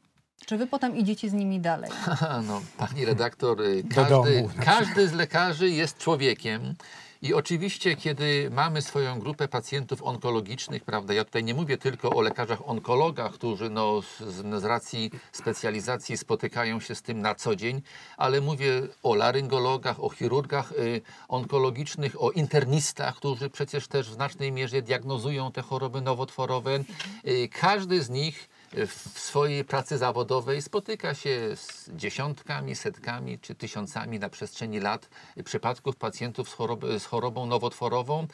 Czy 0.45 0.57
wy 0.57 0.67
potem 0.67 0.97
idziecie 0.97 1.29
z 1.29 1.33
nimi 1.33 1.59
dalej? 1.59 1.91
Aha, 2.07 2.41
No, 2.47 2.61
pani 2.77 3.05
redaktor, 3.05 3.57
Do 3.83 3.95
każdy, 3.95 4.43
na 4.57 4.63
każdy 4.63 5.07
z 5.07 5.13
lekarzy 5.13 5.69
jest 5.69 5.97
człowiekiem. 5.97 6.75
I 7.21 7.33
oczywiście, 7.33 7.95
kiedy 7.95 8.49
mamy 8.51 8.81
swoją 8.81 9.19
grupę 9.19 9.47
pacjentów 9.47 10.03
onkologicznych, 10.03 10.83
prawda, 10.83 11.13
ja 11.13 11.25
tutaj 11.25 11.43
nie 11.43 11.53
mówię 11.53 11.77
tylko 11.77 12.09
o 12.09 12.21
lekarzach 12.21 12.69
onkologach, 12.69 13.33
którzy 13.33 13.69
no, 13.69 14.01
z, 14.01 14.61
z 14.61 14.63
racji 14.63 15.11
specjalizacji 15.31 16.17
spotykają 16.17 16.79
się 16.79 16.95
z 16.95 17.01
tym 17.01 17.21
na 17.21 17.35
co 17.35 17.55
dzień, 17.55 17.81
ale 18.17 18.41
mówię 18.41 18.81
o 19.03 19.15
laryngologach, 19.15 20.03
o 20.03 20.09
chirurgach 20.09 20.71
y, 20.71 21.01
onkologicznych, 21.27 22.23
o 22.23 22.31
internistach, 22.31 23.15
którzy 23.15 23.49
przecież 23.49 23.87
też 23.87 24.09
w 24.09 24.13
znacznej 24.13 24.51
mierze 24.51 24.81
diagnozują 24.81 25.51
te 25.51 25.61
choroby 25.61 26.01
nowotworowe. 26.01 26.79
Y, 27.27 27.49
każdy 27.51 28.03
z 28.03 28.09
nich 28.09 28.49
w 28.73 29.19
swojej 29.19 29.65
pracy 29.65 29.97
zawodowej 29.97 30.61
spotyka 30.61 31.13
się 31.13 31.55
z 31.55 31.89
dziesiątkami, 31.95 32.75
setkami 32.75 33.39
czy 33.39 33.55
tysiącami 33.55 34.19
na 34.19 34.29
przestrzeni 34.29 34.79
lat 34.79 35.09
przypadków 35.45 35.95
pacjentów 35.95 36.49
z, 36.49 36.53
choroby, 36.53 36.99
z 36.99 37.05
chorobą 37.05 37.45
nowotworową. 37.45 38.27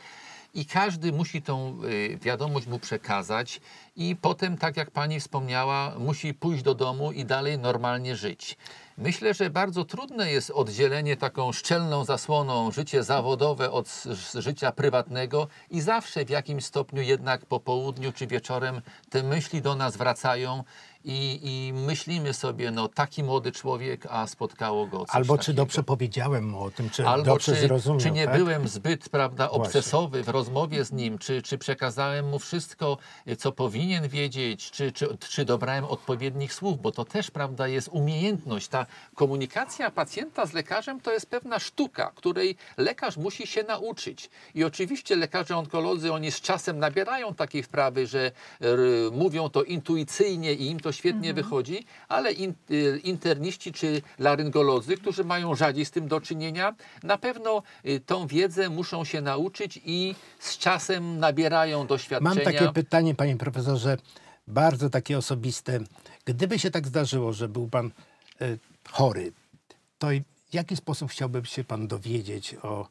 I 0.54 0.66
każdy 0.66 1.12
musi 1.12 1.42
tą 1.42 1.78
y, 1.84 2.18
wiadomość 2.22 2.68
mu 2.68 2.80
przekazać, 2.80 3.62
i 3.96 4.16
potem, 4.16 4.58
tak 4.58 4.78
jak 4.78 4.92
pani 4.92 5.20
wspomniała, 5.20 5.94
musi 6.00 6.34
pójść 6.34 6.64
do 6.64 6.76
domu 6.76 7.12
i 7.12 7.26
dalej 7.26 7.60
normalnie 7.60 8.16
żyć. 8.16 8.58
Myślę, 8.98 9.34
że 9.34 9.50
bardzo 9.50 9.86
trudne 9.86 10.32
jest 10.32 10.50
oddzielenie 10.50 11.18
taką 11.18 11.52
szczelną 11.52 12.06
zasłoną 12.06 12.72
życie 12.72 13.04
zawodowe 13.04 13.72
od 13.72 14.04
życia 14.34 14.72
prywatnego 14.72 15.48
i 15.70 15.82
zawsze 15.82 16.26
w 16.26 16.30
jakimś 16.30 16.66
stopniu 16.66 17.02
jednak 17.02 17.46
po 17.46 17.60
południu 17.60 18.12
czy 18.12 18.28
wieczorem 18.28 18.82
te 19.10 19.24
myśli 19.24 19.62
do 19.62 19.76
nas 19.76 19.98
wracają 19.98 20.64
i, 21.06 21.40
i 21.44 21.74
myślimy 21.74 22.34
sobie, 22.34 22.72
no 22.72 22.88
taki 22.88 23.24
młody 23.24 23.52
człowiek, 23.52 24.08
a 24.10 24.28
spotkało 24.28 24.88
go 24.88 25.00
coś 25.06 25.16
Albo 25.16 25.38
czy 25.38 25.46
takiego. 25.46 25.58
dobrze 25.58 25.84
powiedziałem 25.84 26.46
mu 26.50 26.64
o 26.64 26.72
tym, 26.72 26.90
czy 26.90 27.08
Albo 27.08 27.26
dobrze 27.26 27.56
czy, 27.56 27.62
zrozumiał. 27.62 28.00
czy 28.00 28.12
nie 28.12 28.26
tak? 28.26 28.38
byłem 28.38 28.68
zbyt 28.68 29.10
prawda, 29.10 29.48
Właśnie. 29.48 29.64
obsesowy 29.66 30.24
w 30.24 30.30
rozmowie 30.30 30.86
z 30.86 30.92
nim, 30.92 31.18
czy, 31.18 31.42
czy 31.42 31.58
przekazałem 31.58 32.30
mu 32.30 32.40
wszystko, 32.40 32.98
co 33.38 33.52
powinien 33.52 34.08
wiedzieć, 34.08 34.72
czy, 34.72 34.92
czy, 34.92 35.18
czy 35.30 35.46
dobrałem 35.46 35.86
odpowiednich 35.86 36.54
słów, 36.54 36.82
bo 36.82 36.92
to 36.92 37.06
też 37.06 37.32
prawda, 37.32 37.68
jest 37.68 37.90
umiejętność. 37.92 38.68
Ta 38.68 38.86
komunikacja 39.16 39.92
pacjenta 39.92 40.46
z 40.46 40.54
lekarzem 40.54 41.02
to 41.02 41.12
jest 41.12 41.26
pewna 41.30 41.60
sztuka, 41.60 42.12
której 42.16 42.56
lekarz 42.78 43.18
musi 43.18 43.48
się 43.48 43.64
nauczyć. 43.64 44.30
I 44.56 44.64
oczywiście 44.64 45.16
lekarze 45.16 45.58
onkolodzy, 45.58 46.14
oni 46.14 46.32
z 46.32 46.42
czasem 46.42 46.80
nabierają 46.80 47.34
takiej 47.36 47.64
wprawy, 47.64 48.08
że 48.08 48.32
r, 48.62 48.80
mówią 49.12 49.50
to 49.50 49.64
intuicyjnie 49.64 50.54
i 50.54 50.68
im 50.70 50.80
to 50.80 50.93
świetnie 50.94 51.34
wychodzi, 51.34 51.86
ale 52.08 52.32
in, 52.32 52.54
y, 52.72 53.00
interniści 53.04 53.72
czy 53.72 54.02
laryngolodzy, 54.20 54.98
którzy 54.98 55.24
mają 55.24 55.56
rzadziej 55.56 55.86
z 55.86 55.92
tym 55.92 56.08
do 56.08 56.22
czynienia, 56.22 56.76
na 57.04 57.18
pewno 57.18 57.64
y, 57.86 58.00
tą 58.00 58.28
wiedzę 58.28 58.70
muszą 58.70 59.06
się 59.06 59.22
nauczyć 59.22 59.80
i 59.86 60.16
z 60.40 60.58
czasem 60.58 61.20
nabierają 61.20 61.88
doświadczenia. 61.88 62.36
Mam 62.36 62.44
takie 62.44 62.72
pytanie, 62.72 63.16
panie 63.16 63.38
profesorze, 63.38 63.98
bardzo 64.48 64.90
takie 64.90 65.18
osobiste. 65.18 65.80
Gdyby 66.26 66.60
się 66.60 66.72
tak 66.72 66.88
zdarzyło, 66.88 67.34
że 67.34 67.50
był 67.50 67.68
pan 67.68 67.92
e, 68.42 68.58
chory, 68.92 69.32
to 69.98 70.08
w 70.50 70.54
jaki 70.54 70.76
sposób 70.76 71.12
chciałby 71.12 71.46
się 71.46 71.64
pan 71.64 71.88
dowiedzieć 71.88 72.56
o, 72.62 72.88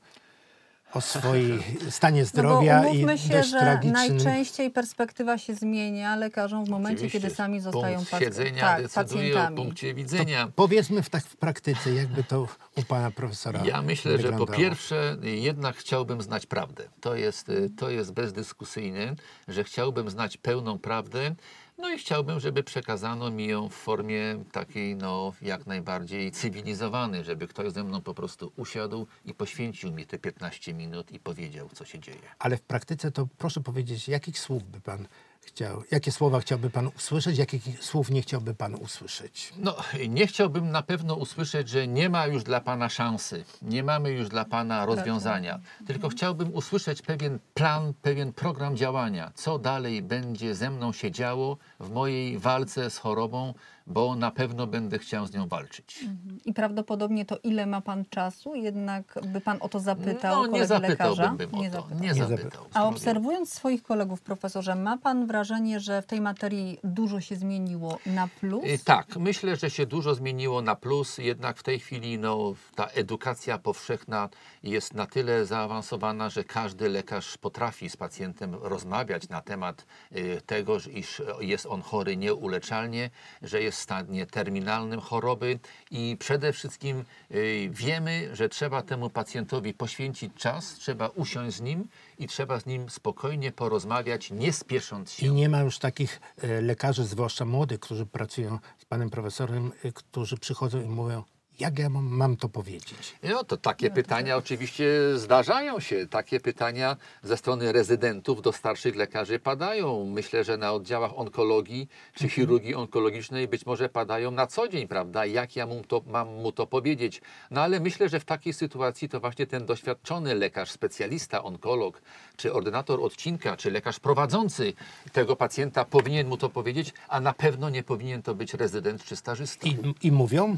o 0.95 1.01
swoim 1.01 1.63
stanie 1.91 2.25
zdrowia 2.25 2.77
no 2.77 2.83
bo 2.83 2.89
i 2.89 2.97
umówmy 2.97 3.19
się, 3.19 3.29
dość 3.29 3.51
że 3.51 3.59
tragicznym... 3.59 3.93
najczęściej 3.93 4.71
perspektywa 4.71 5.39
się 5.39 5.55
zmienia 5.55 6.17
lekarzom 6.17 6.65
w 6.65 6.69
momencie, 6.69 6.95
Oczywiście. 6.97 7.21
kiedy 7.21 7.35
sami 7.35 7.61
zostają 7.61 7.97
Punkt 7.97 8.13
pac- 8.13 8.19
siedzenia 8.21 8.61
tak, 8.61 8.83
decyduje 8.83 9.07
pacjentami. 9.23 9.61
o 9.61 9.63
punkcie 9.65 9.95
widzenia. 9.95 10.49
Powiedzmy 10.57 11.03
w, 11.03 11.11
tak 11.11 11.25
w 11.25 11.37
praktyce, 11.37 11.95
jakby 11.95 12.25
to 12.25 12.47
u 12.77 12.83
pana 12.83 13.11
profesora 13.11 13.61
Ja 13.65 13.83
myślę, 13.83 14.13
że 14.13 14.19
po 14.19 14.23
wyglądało. 14.23 14.59
pierwsze 14.59 15.17
jednak 15.23 15.77
chciałbym 15.77 16.23
znać 16.23 16.47
prawdę. 16.47 16.85
To 17.01 17.15
jest, 17.15 17.49
y, 17.49 17.71
to 17.77 17.91
jest 17.91 18.13
bezdyskusyjne, 18.13 19.15
że 19.49 19.65
chciałbym 19.65 20.11
znać 20.11 20.37
pełną 20.37 20.79
prawdę. 20.79 21.35
No 21.83 21.91
i 21.91 21.99
chciałbym, 21.99 22.41
żeby 22.41 22.63
przekazano 22.63 23.31
mi 23.31 23.47
ją 23.47 23.69
w 23.69 23.75
formie 23.75 24.45
takiej, 24.53 24.97
no, 24.97 25.33
jak 25.43 25.67
najbardziej 25.67 26.31
cywilizowanej, 26.31 27.25
żeby 27.25 27.49
ktoś 27.49 27.73
ze 27.73 27.85
mną 27.85 28.01
po 28.01 28.15
prostu 28.15 28.53
usiadł 28.57 29.07
i 29.25 29.35
poświęcił 29.35 29.93
mi 29.93 30.07
te 30.07 30.19
15 30.19 30.75
minut 30.75 31.13
i 31.13 31.19
powiedział, 31.19 31.69
co 31.73 31.85
się 31.85 31.99
dzieje. 31.99 32.19
Ale 32.39 32.57
w 32.57 32.63
praktyce 32.63 33.11
to 33.11 33.29
proszę 33.39 33.61
powiedzieć, 33.61 34.09
jakich 34.09 34.39
słów 34.39 34.65
by 34.65 34.81
pan 34.81 35.09
chciał, 35.43 35.83
jakie 35.91 36.13
słowa 36.13 36.41
chciałby 36.41 36.71
pan 36.71 36.91
usłyszeć, 36.97 37.39
jakich 37.39 37.85
słów 37.85 38.11
nie 38.11 38.23
chciałby 38.23 38.55
pan 38.55 38.75
usłyszeć? 38.75 39.53
No, 39.57 39.77
nie 40.09 40.27
chciałbym 40.27 40.71
na 40.71 40.83
pewno 40.83 41.15
usłyszeć, 41.15 41.69
że 41.69 41.89
nie 41.89 42.11
ma 42.11 42.27
już 42.27 42.43
dla 42.43 42.61
Pana 42.61 42.89
szansy, 42.89 43.45
nie 43.63 43.83
mamy 43.83 44.11
już 44.11 44.29
dla 44.29 44.45
Pana 44.45 44.87
rozwiązania, 44.87 45.61
tylko 45.87 46.09
chciałbym 46.09 46.55
usłyszeć 46.55 47.03
pewien 47.03 47.39
plan, 47.55 47.93
pewien 48.03 48.33
program 48.33 48.77
działania, 48.77 49.33
co 49.35 49.59
dalej 49.59 50.03
będzie 50.03 50.55
ze 50.55 50.71
mną 50.71 50.93
się 50.93 51.11
działo 51.11 51.57
w 51.81 51.91
mojej 51.91 52.39
walce 52.39 52.91
z 52.91 52.99
chorobą, 52.99 53.55
bo 53.87 54.17
na 54.17 54.31
pewno 54.31 54.67
będę 54.67 54.99
chciał 54.99 55.27
z 55.27 55.35
nią 55.35 55.49
walczyć. 55.49 56.05
I 56.45 56.55
prawdopodobnie 56.55 57.25
to 57.25 57.39
ile 57.43 57.67
ma 57.67 57.81
pan 57.81 58.05
czasu, 58.11 58.55
jednak 58.55 59.19
by 59.27 59.41
pan 59.41 59.59
o 59.61 59.69
to 59.69 59.81
zapytał 59.81 60.37
No, 60.37 60.47
nie 60.47 60.67
kolegę 60.67 60.89
lekarza? 60.89 61.15
zapytałbym 61.15 61.37
bym 61.51 61.61
o 61.61 61.65
to, 61.65 61.71
zapytał. 61.71 62.01
nie 62.01 62.15
zapytał. 62.15 62.39
zapytał. 62.39 62.67
A 62.75 62.85
obserwując 62.85 63.53
swoich 63.55 63.83
kolegów, 63.83 64.21
profesorze, 64.21 64.75
ma 64.75 64.99
pan 64.99 65.27
wrażenie, 65.27 65.81
że 65.81 66.03
w 66.03 66.07
tej 66.07 66.21
materii 66.21 66.79
dużo 66.85 67.21
się 67.21 67.37
zmieniło 67.37 67.99
na 68.07 68.29
plus? 68.41 68.65
Y, 68.65 68.79
Tak, 68.85 69.17
myślę, 69.17 69.57
że 69.57 69.71
się 69.71 69.87
dużo 69.87 70.15
zmieniło 70.15 70.63
na 70.63 70.75
plus, 70.77 71.19
jednak 71.19 71.57
w 71.59 71.63
tej 71.63 71.79
chwili 71.81 72.19
no, 72.19 72.55
ta 72.75 72.87
edukacja 72.87 73.59
powszechna 73.59 74.29
jest 74.63 74.95
na 74.95 75.07
tyle 75.07 75.47
zaawansowana, 75.47 76.31
że 76.31 76.45
każdy 76.45 76.89
lekarz 76.89 77.39
potrafi 77.39 77.91
z 77.91 77.97
pacjentem 77.97 78.55
rozmawiać 78.55 79.29
na 79.29 79.41
temat 79.41 79.87
y, 80.17 80.41
tego, 80.47 80.77
iż 80.95 81.23
jest 81.41 81.67
on 81.67 81.83
chory 81.83 82.17
nieuleczalnie, 82.17 83.11
że 83.43 83.63
jest 83.63 83.72
w 83.73 83.77
stanie 83.77 84.27
terminalnym 84.27 85.01
choroby 85.01 85.59
i 85.91 86.17
przede 86.19 86.53
wszystkim 86.53 87.05
y, 87.31 87.71
wiemy, 87.73 88.37
że 88.37 88.49
trzeba 88.49 88.83
temu 88.83 89.11
pacjentowi 89.11 89.75
poświęcić 89.75 90.35
czas, 90.35 90.75
trzeba 90.75 91.09
usiąść 91.09 91.57
z 91.57 91.61
nim 91.61 91.89
i 92.19 92.27
trzeba 92.27 92.61
z 92.61 92.67
nim 92.67 92.91
spokojnie 92.91 93.53
porozmawiać, 93.53 94.31
nie 94.31 94.53
spiesząc 94.53 95.13
się. 95.13 95.27
I 95.27 95.31
nie 95.31 95.49
ma 95.49 95.61
już 95.61 95.79
takich 95.79 96.21
e, 96.43 96.61
lekarzy, 96.61 97.05
zwłaszcza 97.05 97.45
młodych, 97.45 97.81
którzy 97.81 98.07
pracują 98.07 98.59
z 98.79 98.85
panem 98.85 99.11
profesorem, 99.11 99.73
e, 99.85 99.93
którzy 99.93 100.39
przychodzą 100.39 100.83
i 100.83 100.89
mówią, 100.89 101.25
Jak 101.61 101.79
ja 101.79 101.89
mam, 101.89 102.37
to 102.37 102.49
powiedzieć? 102.49 103.17
No 103.23 103.45
to 103.45 103.57
takie 103.57 103.91
pytania 103.91 104.37
oczywiście 104.37 104.87
zdarzają 105.15 105.81
się. 105.81 106.07
Takie 106.07 106.41
pytania 106.41 106.97
ze 107.23 107.37
strony 107.37 107.73
rezydentów 107.73 108.43
do 108.43 108.53
starszych 108.53 108.97
lekarzy 108.97 109.39
padają. 109.39 110.05
Myślę, 110.05 110.45
że 110.45 110.57
na 110.57 110.73
oddziałach 110.73 111.19
onkologii 111.19 111.89
czy 112.15 112.29
chirurgii 112.29 112.75
onkologicznej 112.75 113.49
być 113.49 113.67
może 113.67 113.89
padają 113.89 114.31
na 114.31 114.47
co 114.47 114.69
dzień, 114.69 114.89
prawda? 114.89 115.27
Jak 115.27 115.57
ja 115.57 115.67
mu 115.67 115.83
to, 115.89 116.03
mam 116.07 116.29
mu 116.29 116.53
to 116.53 116.67
powiedzieć? 116.67 117.21
No 117.51 117.61
ale 117.61 117.81
myślę, 117.81 118.09
że 118.09 118.21
w 118.21 118.25
takiej 118.25 118.53
sytuacji 118.53 119.09
to 119.09 119.21
właśnie 119.21 119.47
ten 119.47 119.67
doświadczony 119.67 120.35
lekarz, 120.35 120.71
specjalista, 120.71 121.43
onkolog, 121.43 122.03
czy 122.37 122.53
ordynator 122.53 123.05
odcinka, 123.05 123.57
czy 123.57 123.71
lekarz 123.71 124.01
prowadzący 124.01 124.73
tego 125.13 125.37
pacjenta 125.37 125.85
powinien 125.85 126.29
mu 126.29 126.37
to 126.37 126.49
powiedzieć, 126.49 126.93
a 127.09 127.21
na 127.21 127.33
pewno 127.33 127.71
nie 127.71 127.83
powinien 127.83 128.23
to 128.23 128.35
być 128.35 128.55
rezydent 128.55 129.05
czy 129.05 129.17
stażysta. 129.17 129.67
I, 129.69 129.79
i 130.03 130.13
mówią? 130.13 130.57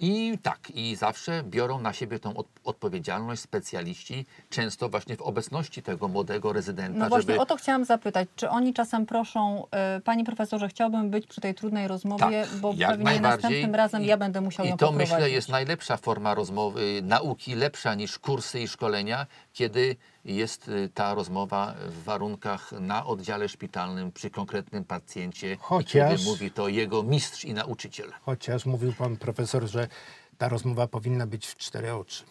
I 0.00 0.38
tak, 0.42 0.58
i 0.74 0.96
zawsze 0.96 1.42
biorą 1.44 1.80
na 1.80 1.92
siebie 1.92 2.18
tą 2.18 2.36
od, 2.36 2.46
odpowiedzialność 2.64 3.42
specjaliści, 3.42 4.26
często 4.50 4.88
właśnie 4.88 5.16
w 5.16 5.22
obecności 5.22 5.82
tego 5.82 6.08
młodego 6.08 6.52
rezydenta, 6.52 6.98
No 6.98 7.08
właśnie 7.08 7.26
żeby... 7.32 7.40
o 7.40 7.46
to 7.46 7.56
chciałam 7.56 7.84
zapytać, 7.84 8.28
czy 8.36 8.48
oni 8.50 8.74
czasem 8.74 9.06
proszą, 9.06 9.64
y, 9.96 10.00
panie 10.00 10.24
profesorze, 10.24 10.68
chciałbym 10.68 11.10
być 11.10 11.26
przy 11.26 11.40
tej 11.40 11.54
trudnej 11.54 11.88
rozmowie, 11.88 12.46
Tak, 12.50 12.60
bo 12.60 12.74
pewnie 12.88 13.20
następnym 13.20 13.74
razem 13.74 14.02
I- 14.02 14.06
ja 14.06 14.16
będę 14.16 14.40
musiał 14.40 14.66
I 14.66 14.68
ją 14.68 14.76
to 14.76 14.86
poprowadzić. 14.86 15.12
myślę 15.14 15.30
jest 15.30 15.48
najlepsza 15.48 15.96
forma 15.96 16.34
rozmowy, 16.34 17.00
nauki, 17.02 17.54
lepsza 17.54 17.94
niż 17.94 18.18
kursy 18.18 18.60
i 18.60 18.68
szkolenia, 18.68 19.26
kiedy 19.52 19.96
jest 20.24 20.68
y, 20.68 20.90
ta 20.94 21.14
rozmowa 21.14 21.74
w 21.88 22.04
warunkach 22.04 22.72
na 22.72 23.06
oddziale 23.06 23.48
szpitalnym 23.48 24.12
przy 24.12 24.30
konkretnym 24.30 24.84
pacjencie, 24.84 25.56
Chociaż- 25.60 26.10
kiedy 26.18 26.24
mówi 26.30 26.50
to 26.50 26.68
jego 26.68 27.02
mistrz 27.02 27.44
i 27.44 27.54
nauczyciel. 27.54 28.12
Chociaż 28.22 28.66
mówił 28.66 28.92
pan 28.92 29.16
profesor, 29.16 29.66
że 29.66 29.88
ta 30.38 30.48
rozmowa 30.48 30.86
powinna 30.86 31.26
być 31.26 31.46
w 31.46 31.56
cztery 31.56 31.94
oczy. 31.94 32.24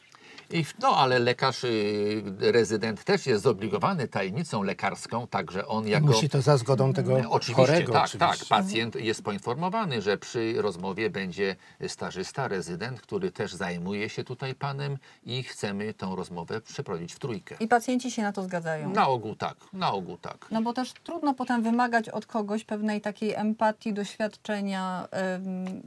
No, 0.82 0.88
ale 0.98 1.20
lekarz, 1.20 1.64
y, 1.64 2.24
rezydent 2.40 3.04
też 3.04 3.26
jest 3.26 3.44
zobligowany 3.44 4.08
tajemnicą 4.08 4.64
lekarską, 4.64 5.28
także 5.28 5.68
on 5.68 5.88
jako... 5.88 6.06
Musi 6.06 6.30
to 6.30 6.42
za 6.42 6.58
zgodą 6.58 6.94
tego 6.94 7.20
E, 7.20 7.30
Oczywiście, 7.30 7.54
chorego. 7.66 7.94
tak, 7.94 8.04
oczywiście. 8.06 8.46
tak. 8.46 8.60
Pacjent 8.64 8.96
jest 8.96 9.24
poinformowany, 9.24 10.02
że 10.02 10.18
przy 10.18 10.62
rozmowie 10.62 11.10
będzie 11.10 11.56
stażysta, 11.88 12.48
rezydent, 12.48 13.02
który 13.02 13.32
też 13.32 13.54
zajmuje 13.54 14.10
się 14.10 14.24
tutaj 14.24 14.56
panem 14.56 14.98
i 15.26 15.44
chcemy 15.44 15.94
tą 15.94 16.16
rozmowę 16.16 16.62
przeprowadzić 16.62 17.14
w 17.14 17.20
trójkę. 17.20 17.56
I 17.60 17.68
pacjenci 17.68 18.12
się 18.12 18.22
na 18.22 18.32
to 18.32 18.44
zgadzają. 18.44 18.90
Na 18.94 19.08
ogół 19.08 19.36
tak, 19.36 19.56
na 19.74 19.92
ogół 19.92 20.18
tak. 20.18 20.48
No 20.52 20.62
bo 20.62 20.74
też 20.74 20.94
trudno 21.04 21.34
potem 21.34 21.64
wymagać 21.64 22.10
od 22.10 22.26
kogoś 22.26 22.64
pewnej 22.64 23.02
takiej 23.02 23.34
empatii, 23.34 23.94
doświadczenia, 23.94 25.08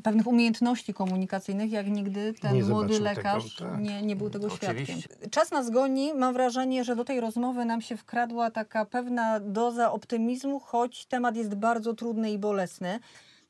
pewnych 0.03 0.27
umiejętności 0.27 0.94
komunikacyjnych, 0.94 1.70
jak 1.72 1.87
nigdy 1.87 2.35
ten 2.40 2.55
Nie 2.55 2.64
młody 2.64 2.94
zobaczył 2.94 3.14
tego, 3.14 3.29
lekarz 3.31 3.57
tak. 3.57 3.81
nie, 3.81 4.03
nie 4.03 4.16
był 4.16 4.31
tego 4.31 4.50
Oczywiście. 4.62 5.09
Czas 5.31 5.51
nas 5.51 5.71
goni. 5.71 6.14
Mam 6.14 6.35
wrażenie, 6.35 6.85
że 6.85 6.97
do 6.97 7.05
tej 7.05 7.21
rozmowy 7.21 7.64
nam 7.64 7.81
się 7.81 7.97
wkradła 7.97 8.51
taka 8.51 8.85
pewna 8.85 9.40
doza 9.40 9.93
optymizmu, 9.93 10.61
choć 10.61 11.07
temat 11.07 11.37
jest 11.37 11.55
bardzo 11.55 11.95
trudny 11.95 12.31
i 12.33 12.38
bolesny. 12.38 13.01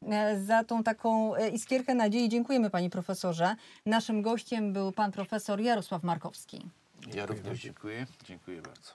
E, 0.08 0.40
Za 0.40 0.64
tą 0.64 0.82
taką 0.82 1.34
e, 1.34 1.48
iskierkę 1.48 1.94
nadziei 1.94 2.28
dziękujemy 2.28 2.70
Panie 2.70 2.90
Profesorze. 2.90 3.56
Naszym 3.86 4.22
gościem 4.22 4.72
był 4.72 4.92
Pan 4.92 5.12
Profesor 5.12 5.60
Jarosław 5.60 6.02
Markowski. 6.02 6.66
Ja 7.14 7.26
również 7.26 7.60
dziękuję. 7.60 8.06
Dziękuję 8.24 8.62
bardzo. 8.62 8.90